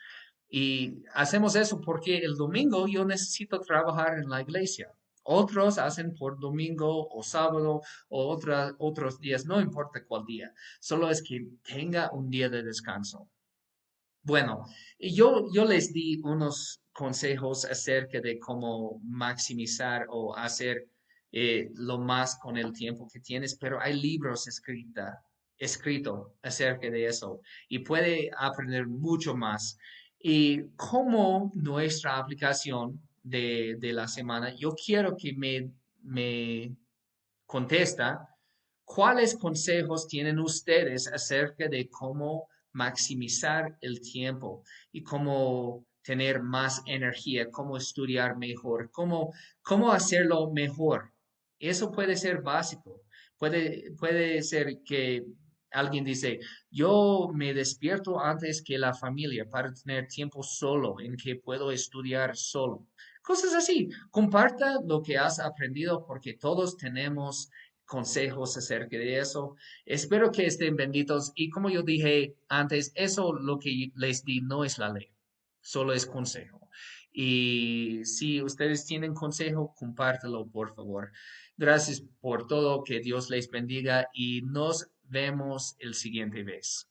Y 0.48 1.02
hacemos 1.14 1.56
eso 1.56 1.80
porque 1.80 2.18
el 2.18 2.36
domingo 2.36 2.86
yo 2.86 3.04
necesito 3.04 3.60
trabajar 3.60 4.18
en 4.18 4.28
la 4.28 4.40
iglesia. 4.40 4.90
Otros 5.28 5.78
hacen 5.78 6.14
por 6.14 6.38
domingo 6.38 7.08
o 7.08 7.22
sábado 7.22 7.82
o 8.08 8.38
otros 8.78 9.18
días, 9.18 9.44
no 9.44 9.60
importa 9.60 10.04
cuál 10.06 10.24
día, 10.24 10.52
solo 10.78 11.10
es 11.10 11.20
que 11.20 11.48
tenga 11.64 12.10
un 12.12 12.30
día 12.30 12.48
de 12.48 12.62
descanso. 12.62 13.28
Bueno, 14.22 14.64
yo, 15.00 15.46
yo 15.52 15.64
les 15.64 15.92
di 15.92 16.20
unos 16.22 16.80
consejos 16.96 17.66
acerca 17.66 18.20
de 18.22 18.38
cómo 18.38 19.00
maximizar 19.04 20.06
o 20.08 20.34
hacer 20.34 20.88
eh, 21.30 21.68
lo 21.74 21.98
más 21.98 22.38
con 22.38 22.56
el 22.56 22.72
tiempo 22.72 23.06
que 23.12 23.20
tienes, 23.20 23.54
pero 23.54 23.78
hay 23.78 24.00
libros 24.00 24.48
escrita, 24.48 25.22
escrito 25.58 26.36
acerca 26.42 26.88
de 26.88 27.06
eso 27.06 27.42
y 27.68 27.80
puede 27.80 28.30
aprender 28.38 28.86
mucho 28.86 29.36
más. 29.36 29.78
Y 30.18 30.62
como 30.74 31.52
nuestra 31.54 32.16
aplicación 32.16 32.98
de, 33.22 33.78
la 33.92 34.08
semana, 34.08 34.54
yo 34.54 34.72
quiero 34.74 35.16
que 35.16 35.34
me, 35.34 35.70
me 36.02 36.74
contesta 37.44 38.26
cuáles 38.84 39.36
consejos 39.36 40.08
tienen 40.08 40.38
ustedes 40.38 41.08
acerca 41.08 41.68
de 41.68 41.90
cómo 41.90 42.48
maximizar 42.72 43.76
el 43.82 44.00
tiempo 44.00 44.62
y 44.92 45.02
cómo 45.02 45.84
tener 46.06 46.40
más 46.40 46.82
energía, 46.86 47.50
cómo 47.50 47.76
estudiar 47.76 48.36
mejor, 48.36 48.90
cómo, 48.92 49.32
cómo 49.62 49.92
hacerlo 49.92 50.50
mejor. 50.52 51.12
Eso 51.58 51.90
puede 51.90 52.16
ser 52.16 52.42
básico. 52.42 53.02
Puede, 53.36 53.90
puede 53.98 54.42
ser 54.42 54.82
que 54.84 55.24
alguien 55.72 56.04
dice, 56.04 56.38
yo 56.70 57.28
me 57.34 57.52
despierto 57.52 58.20
antes 58.20 58.62
que 58.62 58.78
la 58.78 58.94
familia 58.94 59.44
para 59.50 59.74
tener 59.74 60.06
tiempo 60.06 60.42
solo 60.42 61.00
en 61.00 61.16
que 61.16 61.36
puedo 61.36 61.70
estudiar 61.70 62.36
solo. 62.36 62.86
Cosas 63.20 63.54
así. 63.54 63.88
Comparta 64.10 64.80
lo 64.86 65.02
que 65.02 65.18
has 65.18 65.40
aprendido 65.40 66.06
porque 66.06 66.34
todos 66.34 66.76
tenemos 66.76 67.50
consejos 67.84 68.56
acerca 68.56 68.96
de 68.96 69.18
eso. 69.18 69.56
Espero 69.84 70.30
que 70.30 70.46
estén 70.46 70.76
benditos 70.76 71.32
y 71.34 71.50
como 71.50 71.68
yo 71.68 71.82
dije 71.82 72.36
antes, 72.48 72.92
eso 72.94 73.32
lo 73.32 73.58
que 73.58 73.90
les 73.96 74.24
di 74.24 74.40
no 74.40 74.64
es 74.64 74.78
la 74.78 74.92
ley, 74.92 75.08
solo 75.66 75.92
es 75.92 76.06
consejo. 76.06 76.68
Y 77.12 78.04
si 78.04 78.40
ustedes 78.40 78.86
tienen 78.86 79.14
consejo, 79.14 79.74
compártelo, 79.74 80.46
por 80.46 80.74
favor. 80.74 81.10
Gracias 81.56 82.02
por 82.20 82.46
todo, 82.46 82.84
que 82.84 83.00
Dios 83.00 83.30
les 83.30 83.50
bendiga 83.50 84.08
y 84.12 84.42
nos 84.42 84.88
vemos 85.02 85.74
el 85.78 85.94
siguiente 85.94 86.44
vez. 86.44 86.88